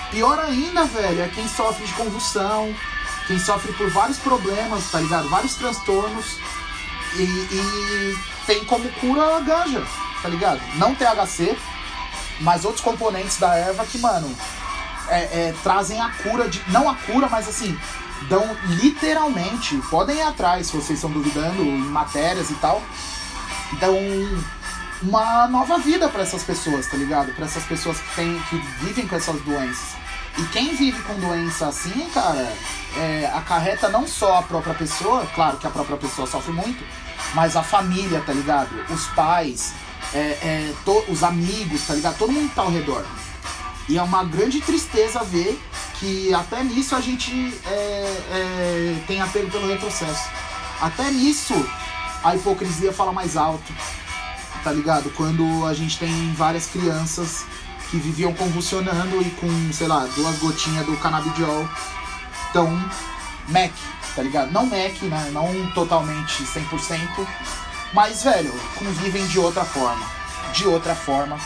pior 0.09 0.39
ainda, 0.39 0.85
velho, 0.85 1.21
é 1.21 1.27
quem 1.27 1.47
sofre 1.47 1.85
de 1.85 1.93
convulsão, 1.93 2.73
quem 3.27 3.37
sofre 3.37 3.71
por 3.73 3.89
vários 3.91 4.17
problemas, 4.17 4.89
tá 4.89 4.99
ligado? 4.99 5.29
Vários 5.29 5.55
transtornos 5.55 6.37
e, 7.15 7.21
e 7.21 8.17
tem 8.45 8.63
como 8.65 8.89
cura 8.93 9.37
a 9.37 9.39
ganja, 9.41 9.83
tá 10.21 10.29
ligado? 10.29 10.61
Não 10.75 10.95
THC, 10.95 11.55
mas 12.39 12.65
outros 12.65 12.83
componentes 12.83 13.37
da 13.37 13.55
erva 13.55 13.85
que, 13.85 13.99
mano, 13.99 14.35
é, 15.09 15.19
é, 15.19 15.55
trazem 15.63 16.01
a 16.01 16.09
cura 16.09 16.49
de. 16.49 16.61
Não 16.69 16.89
a 16.89 16.95
cura, 16.95 17.27
mas 17.29 17.47
assim, 17.47 17.77
dão 18.23 18.43
literalmente. 18.81 19.77
Podem 19.89 20.17
ir 20.17 20.21
atrás 20.21 20.67
se 20.67 20.73
vocês 20.75 20.97
estão 20.97 21.11
duvidando 21.11 21.61
em 21.61 21.79
matérias 21.79 22.49
e 22.49 22.55
tal. 22.55 22.81
Dão 23.79 23.95
uma 25.01 25.47
nova 25.47 25.77
vida 25.77 26.09
para 26.09 26.23
essas 26.23 26.43
pessoas, 26.43 26.87
tá 26.87 26.97
ligado? 26.97 27.33
Para 27.33 27.45
essas 27.45 27.63
pessoas 27.63 27.99
que, 27.99 28.15
tem, 28.15 28.39
que 28.49 28.57
vivem 28.83 29.07
com 29.07 29.15
essas 29.15 29.39
doenças. 29.41 29.95
E 30.37 30.43
quem 30.45 30.75
vive 30.75 31.01
com 31.03 31.15
doença 31.15 31.67
assim, 31.67 32.07
cara, 32.13 32.53
é, 32.95 33.31
acarreta 33.33 33.89
não 33.89 34.07
só 34.07 34.37
a 34.37 34.43
própria 34.43 34.73
pessoa, 34.73 35.25
claro 35.33 35.57
que 35.57 35.65
a 35.65 35.69
própria 35.69 35.97
pessoa 35.97 36.27
sofre 36.27 36.53
muito, 36.53 36.83
mas 37.33 37.55
a 37.55 37.63
família, 37.63 38.21
tá 38.21 38.33
ligado? 38.33 38.69
Os 38.91 39.07
pais, 39.07 39.73
é, 40.13 40.17
é, 40.19 40.73
to, 40.85 41.03
os 41.09 41.23
amigos, 41.23 41.85
tá 41.87 41.95
ligado? 41.95 42.17
Todo 42.17 42.31
mundo 42.31 42.51
tá 42.53 42.61
ao 42.61 42.71
redor. 42.71 43.03
E 43.89 43.97
é 43.97 44.03
uma 44.03 44.23
grande 44.23 44.61
tristeza 44.61 45.23
ver 45.23 45.59
que 45.99 46.33
até 46.33 46.63
nisso 46.63 46.95
a 46.95 47.01
gente 47.01 47.53
é, 47.65 47.71
é, 48.31 49.03
tem 49.07 49.21
apego 49.21 49.49
pelo 49.49 49.67
retrocesso. 49.67 50.29
Até 50.81 51.09
nisso 51.11 51.53
a 52.23 52.35
hipocrisia 52.35 52.91
fala 52.93 53.11
mais 53.11 53.37
alto, 53.37 53.73
tá 54.63 54.71
ligado? 54.71 55.09
Quando 55.11 55.65
a 55.65 55.73
gente 55.73 55.97
tem 55.97 56.33
várias 56.33 56.67
crianças 56.67 57.45
que 57.89 57.97
viviam 57.97 58.33
convulsionando 58.33 59.21
e 59.21 59.29
com, 59.31 59.73
sei 59.73 59.87
lá, 59.87 60.07
duas 60.15 60.37
gotinhas 60.39 60.85
do 60.85 60.97
canabidiol. 60.97 61.67
Então, 62.49 62.69
Mac, 63.47 63.71
tá 64.15 64.21
ligado? 64.21 64.51
Não 64.51 64.65
Mac, 64.65 65.01
né? 65.03 65.29
Não 65.31 65.71
totalmente 65.71 66.43
100%, 66.43 67.27
mas, 67.93 68.23
velho, 68.23 68.53
convivem 68.75 69.25
de 69.27 69.39
outra 69.39 69.63
forma. 69.63 70.05
De 70.53 70.67
outra 70.67 70.95
forma. 70.95 71.37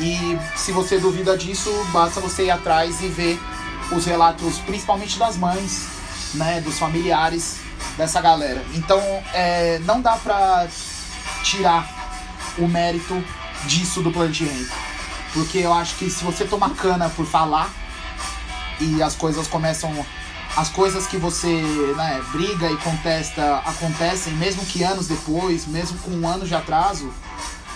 E 0.00 0.38
se 0.56 0.72
você 0.72 0.98
duvida 0.98 1.36
disso, 1.36 1.70
basta 1.92 2.20
você 2.20 2.44
ir 2.46 2.50
atrás 2.50 3.02
e 3.02 3.08
ver 3.08 3.38
os 3.92 4.04
relatos, 4.04 4.58
principalmente 4.58 5.18
das 5.18 5.36
mães, 5.36 5.88
né, 6.34 6.60
dos 6.60 6.78
familiares 6.78 7.58
dessa 7.96 8.20
galera. 8.20 8.64
Então, 8.74 9.00
é, 9.32 9.78
não 9.80 10.00
dá 10.00 10.16
pra 10.16 10.66
tirar 11.42 11.88
o 12.58 12.66
mérito 12.66 13.22
disso 13.66 14.02
do 14.02 14.10
Planet 14.10 14.40
Ramp. 14.40 14.68
Porque 15.32 15.58
eu 15.58 15.72
acho 15.72 15.96
que 15.96 16.10
se 16.10 16.24
você 16.24 16.44
toma 16.44 16.70
cana 16.70 17.08
por 17.10 17.26
falar 17.26 17.70
e 18.80 19.02
as 19.02 19.14
coisas 19.14 19.46
começam. 19.46 20.04
As 20.56 20.70
coisas 20.70 21.06
que 21.06 21.18
você 21.18 21.52
né, 21.96 22.22
briga 22.32 22.70
e 22.70 22.76
contesta 22.78 23.58
acontecem, 23.58 24.32
mesmo 24.34 24.64
que 24.64 24.82
anos 24.82 25.06
depois, 25.06 25.66
mesmo 25.66 25.98
com 25.98 26.10
um 26.12 26.26
ano 26.26 26.46
de 26.46 26.54
atraso, 26.54 27.12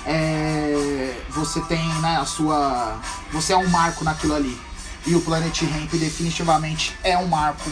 é, 0.07 1.15
você 1.29 1.61
tem 1.63 1.87
né, 2.01 2.17
a 2.19 2.25
sua. 2.25 2.99
Você 3.33 3.53
é 3.53 3.57
um 3.57 3.69
marco 3.69 4.03
naquilo 4.03 4.35
ali. 4.35 4.59
E 5.07 5.15
o 5.15 5.21
Planet 5.21 5.63
Ramp 5.63 5.91
definitivamente 5.93 6.95
é 7.03 7.17
um 7.17 7.27
marco 7.27 7.71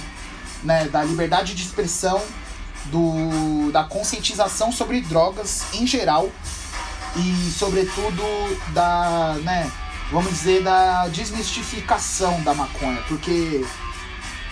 né, 0.63 0.89
da 0.89 1.03
liberdade 1.05 1.55
de 1.55 1.63
expressão, 1.63 2.23
do, 2.87 3.71
da 3.71 3.85
conscientização 3.85 4.73
sobre 4.73 5.01
drogas 5.03 5.65
em 5.75 5.87
geral 5.87 6.31
e 7.17 7.51
sobretudo 7.51 8.23
da, 8.73 9.37
né, 9.43 9.71
vamos 10.11 10.31
dizer, 10.31 10.63
da 10.63 11.09
desmistificação 11.09 12.41
da 12.43 12.55
maconha, 12.55 13.03
porque 13.09 13.65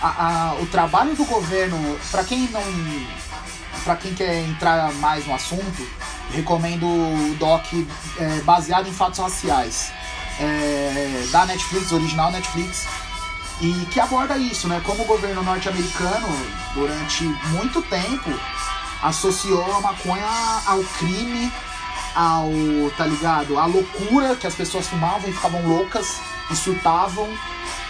a, 0.01 0.51
a, 0.51 0.53
o 0.55 0.65
trabalho 0.67 1.15
do 1.15 1.25
governo, 1.25 1.97
para 2.11 2.23
quem 2.23 2.47
não, 2.49 2.61
para 3.83 3.95
quem 3.95 4.13
quer 4.13 4.43
entrar 4.43 4.91
mais 4.93 5.25
no 5.25 5.33
assunto, 5.33 5.87
recomendo 6.31 6.85
o 6.85 7.35
doc 7.39 7.65
é, 8.19 8.41
baseado 8.41 8.87
em 8.87 8.93
fatos 8.93 9.19
raciais. 9.19 9.91
É, 10.39 10.76
da 11.31 11.45
Netflix, 11.45 11.91
original 11.91 12.31
Netflix, 12.31 12.87
e 13.61 13.87
que 13.91 13.99
aborda 13.99 14.37
isso, 14.37 14.67
né? 14.67 14.81
Como 14.85 15.03
o 15.03 15.05
governo 15.05 15.43
norte-americano, 15.43 16.27
durante 16.73 17.23
muito 17.49 17.81
tempo, 17.83 18.29
associou 19.01 19.75
a 19.75 19.81
maconha 19.81 20.27
ao 20.65 20.83
crime, 20.83 21.51
ao, 22.15 22.49
tá 22.97 23.05
ligado? 23.05 23.57
A 23.57 23.65
loucura 23.65 24.35
que 24.35 24.47
as 24.47 24.55
pessoas 24.55 24.87
fumavam 24.87 25.29
e 25.29 25.33
ficavam 25.33 25.67
loucas 25.67 26.19
e 26.51 26.55
surtavam 26.55 27.27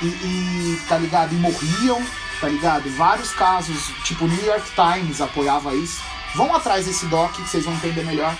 e, 0.01 0.05
e, 0.05 0.81
tá 0.88 0.97
ligado? 0.97 1.33
E 1.33 1.38
morriam, 1.38 2.01
tá 2.39 2.47
ligado? 2.47 2.89
Vários 2.97 3.31
casos, 3.31 3.91
tipo 4.03 4.27
New 4.27 4.45
York 4.45 4.69
Times 4.75 5.21
apoiava 5.21 5.75
isso. 5.75 6.01
Vão 6.36 6.53
atrás 6.53 6.86
desse 6.86 7.05
doc 7.07 7.31
que 7.33 7.41
vocês 7.41 7.65
vão 7.65 7.73
entender 7.73 8.03
melhor. 8.03 8.36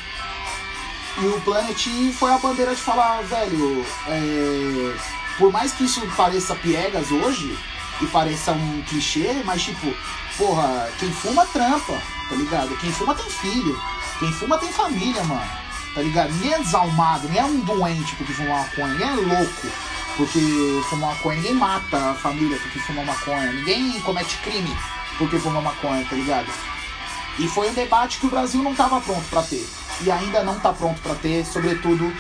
E 1.20 1.26
o 1.26 1.42
Planet 1.42 1.88
foi 2.14 2.32
a 2.32 2.38
bandeira 2.38 2.76
de 2.76 2.82
falar, 2.82 3.24
velho, 3.24 3.84
é... 4.08 4.96
por 5.40 5.52
mais 5.52 5.72
que 5.72 5.86
isso 5.86 6.00
pareça 6.16 6.56
piegas 6.56 7.12
hoje 7.12 7.58
e 8.00 8.06
pareça 8.06 8.52
um 8.52 8.84
clichê, 8.84 9.42
mas 9.44 9.64
tipo, 9.64 9.92
porra, 10.38 10.88
quem 11.00 11.12
fuma 11.12 11.44
trampa, 11.48 12.00
tá 12.30 12.36
ligado? 12.36 12.78
Quem 12.78 12.92
fuma 12.92 13.16
tem 13.16 13.28
filho, 13.32 13.82
quem 14.20 14.32
fuma 14.32 14.60
tem 14.60 14.72
família, 14.72 15.24
mano, 15.24 15.50
tá 15.96 16.04
ligado? 16.04 16.32
Ninguém 16.34 16.54
é 16.54 16.60
desalmado, 16.60 17.28
ninguém 17.28 17.42
é 17.42 17.46
um 17.46 17.60
doente 17.62 18.16
porque 18.16 18.34
fuma 18.34 18.60
maconha, 18.60 18.88
ninguém 18.94 19.08
é 19.08 19.36
louco 19.38 19.68
porque 20.18 20.82
fuma 20.88 21.08
maconha, 21.08 21.38
ninguém 21.38 21.54
mata 21.56 22.12
a 22.12 22.14
família 22.14 22.60
porque 22.60 22.80
fuma 22.80 23.04
maconha, 23.04 23.54
ninguém 23.54 24.00
comete 24.02 24.38
crime 24.38 24.78
porque 25.18 25.40
fuma 25.40 25.62
maconha, 25.62 26.06
tá 26.06 26.16
ligado? 26.16 26.48
E 27.40 27.48
foi 27.48 27.72
um 27.72 27.74
debate 27.74 28.20
que 28.20 28.28
o 28.28 28.30
Brasil 28.30 28.62
não 28.62 28.72
estava 28.72 29.02
pronto 29.02 29.28
para 29.30 29.42
ter 29.42 29.68
e 30.02 30.12
ainda 30.12 30.44
não 30.44 30.58
está 30.58 30.72
pronto 30.72 31.02
para 31.02 31.16
ter, 31.16 31.46
sobretudo 31.46 32.12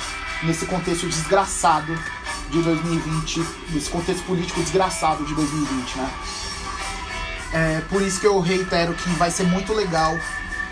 nesse 0.43 0.65
contexto 0.65 1.07
desgraçado 1.07 1.97
de 2.49 2.61
2020, 2.61 3.45
nesse 3.69 3.89
contexto 3.89 4.23
político 4.23 4.61
desgraçado 4.61 5.25
de 5.25 5.33
2020, 5.33 5.97
né? 5.97 6.09
É 7.53 7.81
por 7.89 8.01
isso 8.01 8.19
que 8.19 8.27
eu 8.27 8.39
reitero 8.39 8.93
que 8.93 9.09
vai 9.11 9.31
ser 9.31 9.43
muito 9.43 9.73
legal 9.73 10.17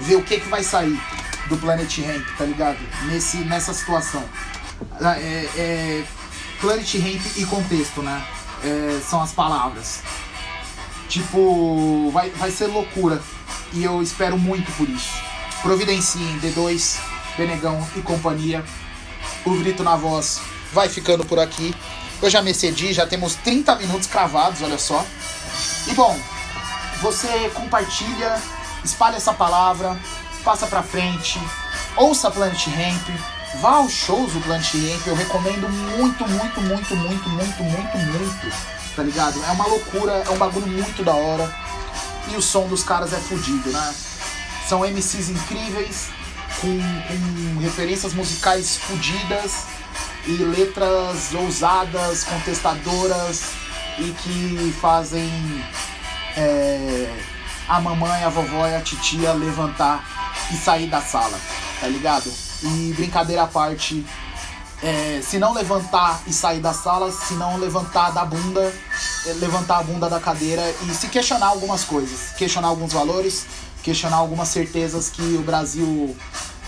ver 0.02 0.16
o 0.16 0.24
que, 0.24 0.40
que 0.40 0.48
vai 0.50 0.64
sair 0.64 1.00
do 1.48 1.58
Planet 1.58 2.00
Ramp, 2.00 2.26
tá 2.38 2.46
ligado? 2.46 2.80
Nesse, 3.04 3.38
nessa 3.38 3.74
situação. 3.74 4.24
É, 5.02 5.50
é, 5.58 6.04
Planet 6.60 6.96
Ramp 6.96 7.22
e 7.38 7.46
contexto, 7.46 8.02
né? 8.02 8.26
É, 8.64 9.00
são 9.08 9.22
as 9.22 9.32
palavras. 9.32 10.02
Tipo, 11.08 12.10
vai, 12.12 12.30
vai 12.32 12.52
ser 12.52 12.68
loucura. 12.68 13.22
E 13.74 13.84
eu 13.84 14.02
espero 14.02 14.38
muito 14.38 14.72
por 14.74 14.90
isso 14.90 15.35
providenciem 15.66 16.40
D2 16.40 17.00
Benegão 17.36 17.86
e 17.96 18.02
companhia. 18.02 18.64
O 19.44 19.50
Grito 19.58 19.82
na 19.82 19.96
Voz 19.96 20.40
vai 20.72 20.88
ficando 20.88 21.26
por 21.26 21.40
aqui. 21.40 21.74
Eu 22.22 22.30
já 22.30 22.40
me 22.40 22.52
excedi, 22.52 22.94
já 22.94 23.08
temos 23.08 23.34
30 23.34 23.76
minutos 23.78 24.08
cravados, 24.08 24.62
olha 24.62 24.78
só. 24.78 25.04
E 25.88 25.94
bom, 25.96 26.16
você 27.02 27.50
compartilha, 27.56 28.40
espalha 28.84 29.16
essa 29.16 29.34
palavra, 29.34 29.98
passa 30.44 30.68
pra 30.68 30.84
frente, 30.84 31.42
ouça 31.98 32.30
Planet 32.30 32.68
Ramp, 32.68 33.20
vá 33.60 33.78
aos 33.78 33.92
shows 33.92 34.34
do 34.34 34.42
Planet 34.42 34.72
Ramp, 34.72 35.08
eu 35.08 35.16
recomendo 35.16 35.68
muito, 35.68 36.28
muito, 36.28 36.62
muito, 36.62 36.96
muito, 36.96 37.30
muito, 37.30 37.64
muito, 37.64 37.98
muito, 37.98 38.56
tá 38.96 39.02
ligado? 39.02 39.44
É 39.44 39.52
uma 39.52 39.66
loucura, 39.66 40.12
é 40.28 40.30
um 40.30 40.38
bagulho 40.38 40.68
muito 40.68 41.04
da 41.04 41.16
hora 41.16 41.52
e 42.32 42.36
o 42.36 42.42
som 42.42 42.68
dos 42.68 42.84
caras 42.84 43.14
é 43.14 43.18
fodido, 43.18 43.72
né? 43.72 43.96
São 44.68 44.82
MCs 44.82 45.30
incríveis, 45.30 46.10
com, 46.60 46.78
com 47.08 47.60
referências 47.60 48.14
musicais 48.14 48.78
fodidas 48.78 49.66
e 50.26 50.32
letras 50.32 51.34
ousadas, 51.34 52.24
contestadoras 52.24 53.52
e 54.00 54.12
que 54.12 54.76
fazem 54.82 55.30
é, 56.36 57.08
a 57.68 57.80
mamãe, 57.80 58.24
a 58.24 58.30
vovó 58.30 58.68
e 58.68 58.76
a 58.76 58.82
titia 58.82 59.34
levantar 59.34 60.04
e 60.52 60.58
sair 60.58 60.88
da 60.88 61.02
sala, 61.02 61.40
tá 61.80 61.88
ligado? 61.88 62.32
E 62.64 62.94
brincadeira 62.96 63.44
à 63.44 63.48
parte, 63.48 64.06
é, 64.84 65.22
se 65.22 65.38
não 65.38 65.54
levantar 65.54 66.22
e 66.28 66.34
sair 66.34 66.60
da 66.60 66.74
sala, 66.74 67.12
se 67.12 67.34
não 67.36 67.58
levantar 67.58 68.12
da 68.12 68.26
bunda, 68.26 68.74
é, 69.28 69.34
levantar 69.34 69.80
a 69.80 69.84
bunda 69.84 70.10
da 70.10 70.20
cadeira 70.20 70.64
e 70.88 70.94
se 70.94 71.08
questionar 71.08 71.48
algumas 71.48 71.84
coisas, 71.84 72.32
questionar 72.38 72.68
alguns 72.68 72.94
valores, 72.94 73.46
questionar 73.86 74.18
algumas 74.18 74.48
certezas 74.50 75.10
que 75.12 75.22
o 75.22 75.44
Brasil 75.44 76.18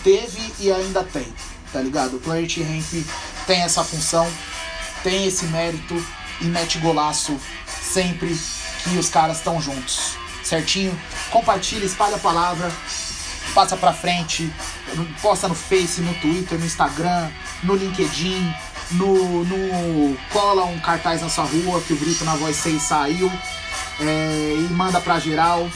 teve 0.04 0.54
e 0.60 0.72
ainda 0.72 1.04
tem, 1.04 1.26
tá 1.74 1.82
ligado? 1.82 2.18
O 2.18 2.20
Planet 2.20 2.58
Ramp 2.60 3.06
tem 3.48 3.64
essa 3.64 3.84
função, 3.84 4.32
tem 5.02 5.26
esse 5.26 5.46
mérito 5.46 5.96
e 6.40 6.46
mete 6.46 6.78
golaço 6.78 7.36
sempre 7.82 8.40
que 8.84 8.98
os 9.00 9.10
caras 9.10 9.38
estão 9.38 9.60
juntos, 9.60 10.16
certinho? 10.44 10.96
Compartilha, 11.32 11.86
espalha 11.86 12.18
a 12.18 12.20
palavra, 12.20 12.72
passa 13.56 13.76
pra 13.76 13.92
frente, 13.92 14.54
posta 15.20 15.48
no 15.48 15.56
Face, 15.56 16.02
no 16.02 16.14
Twitter, 16.22 16.60
no 16.60 16.66
Instagram, 16.68 17.32
no 17.64 17.76
LinkedIn, 17.76 18.54
no, 18.92 19.44
no 19.44 20.16
cola 20.32 20.66
um 20.66 20.80
cartaz 20.80 21.24
na 21.24 21.30
sua 21.30 21.46
rua 21.46 21.82
que 21.82 21.94
o 21.94 21.96
Brito 21.96 22.24
na 22.24 22.36
Voz 22.36 22.56
6 22.58 22.80
saiu 22.80 23.32
é, 24.00 24.54
e 24.56 24.68
manda 24.72 25.02
pra 25.02 25.20
geral. 25.20 25.68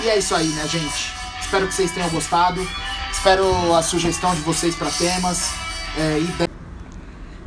E 0.00 0.08
é 0.08 0.18
isso 0.18 0.34
aí, 0.34 0.46
né, 0.48 0.66
gente? 0.68 1.12
Espero 1.40 1.66
que 1.66 1.74
vocês 1.74 1.90
tenham 1.90 2.08
gostado. 2.10 2.66
Espero 3.10 3.74
a 3.74 3.82
sugestão 3.82 4.32
de 4.34 4.42
vocês 4.42 4.74
para 4.74 4.90
temas. 4.90 5.50
É, 5.96 6.18
e 6.20 6.48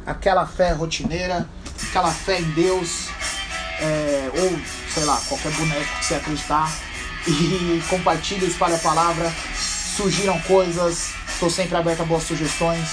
aquela 0.06 0.46
fé 0.46 0.74
rotineira, 0.74 1.48
aquela 1.90 2.12
fé 2.12 2.40
em 2.40 2.52
Deus, 2.52 3.08
é, 3.80 4.30
ou 4.34 4.60
sei 4.94 5.06
lá, 5.06 5.18
qualquer 5.30 5.52
boneco 5.54 5.98
que 5.98 6.06
você 6.06 6.16
acreditar. 6.16 6.70
E 7.26 7.82
compartilhe, 7.90 8.48
espalhe 8.48 8.76
a 8.76 8.80
palavra. 8.80 9.32
Surgiram 9.96 10.40
coisas, 10.42 11.14
estou 11.30 11.50
sempre 11.50 11.78
aberto 11.78 12.02
a 12.02 12.06
boas 12.06 12.24
sugestões. 12.24 12.90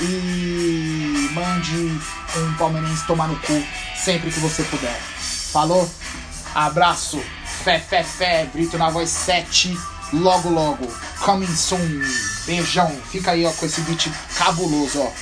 E 0.00 1.30
mande 1.32 1.76
um 2.36 2.54
palmeirense 2.54 3.06
tomar 3.06 3.28
no 3.28 3.38
cu 3.40 3.62
sempre 3.94 4.30
que 4.30 4.40
você 4.40 4.64
puder. 4.64 4.98
Falou? 5.52 5.88
Abraço! 6.54 7.20
Fé, 7.64 7.78
fé, 7.78 8.02
fé, 8.02 8.48
Brito 8.52 8.78
na 8.78 8.88
voz 8.88 9.10
7, 9.10 9.76
logo, 10.14 10.48
logo. 10.48 10.86
Coming 11.22 11.54
soon. 11.54 12.00
Beijão. 12.46 12.90
Fica 13.10 13.32
aí, 13.32 13.44
ó, 13.44 13.52
com 13.52 13.66
esse 13.66 13.82
beat 13.82 14.08
cabuloso, 14.36 15.02
ó. 15.02 15.12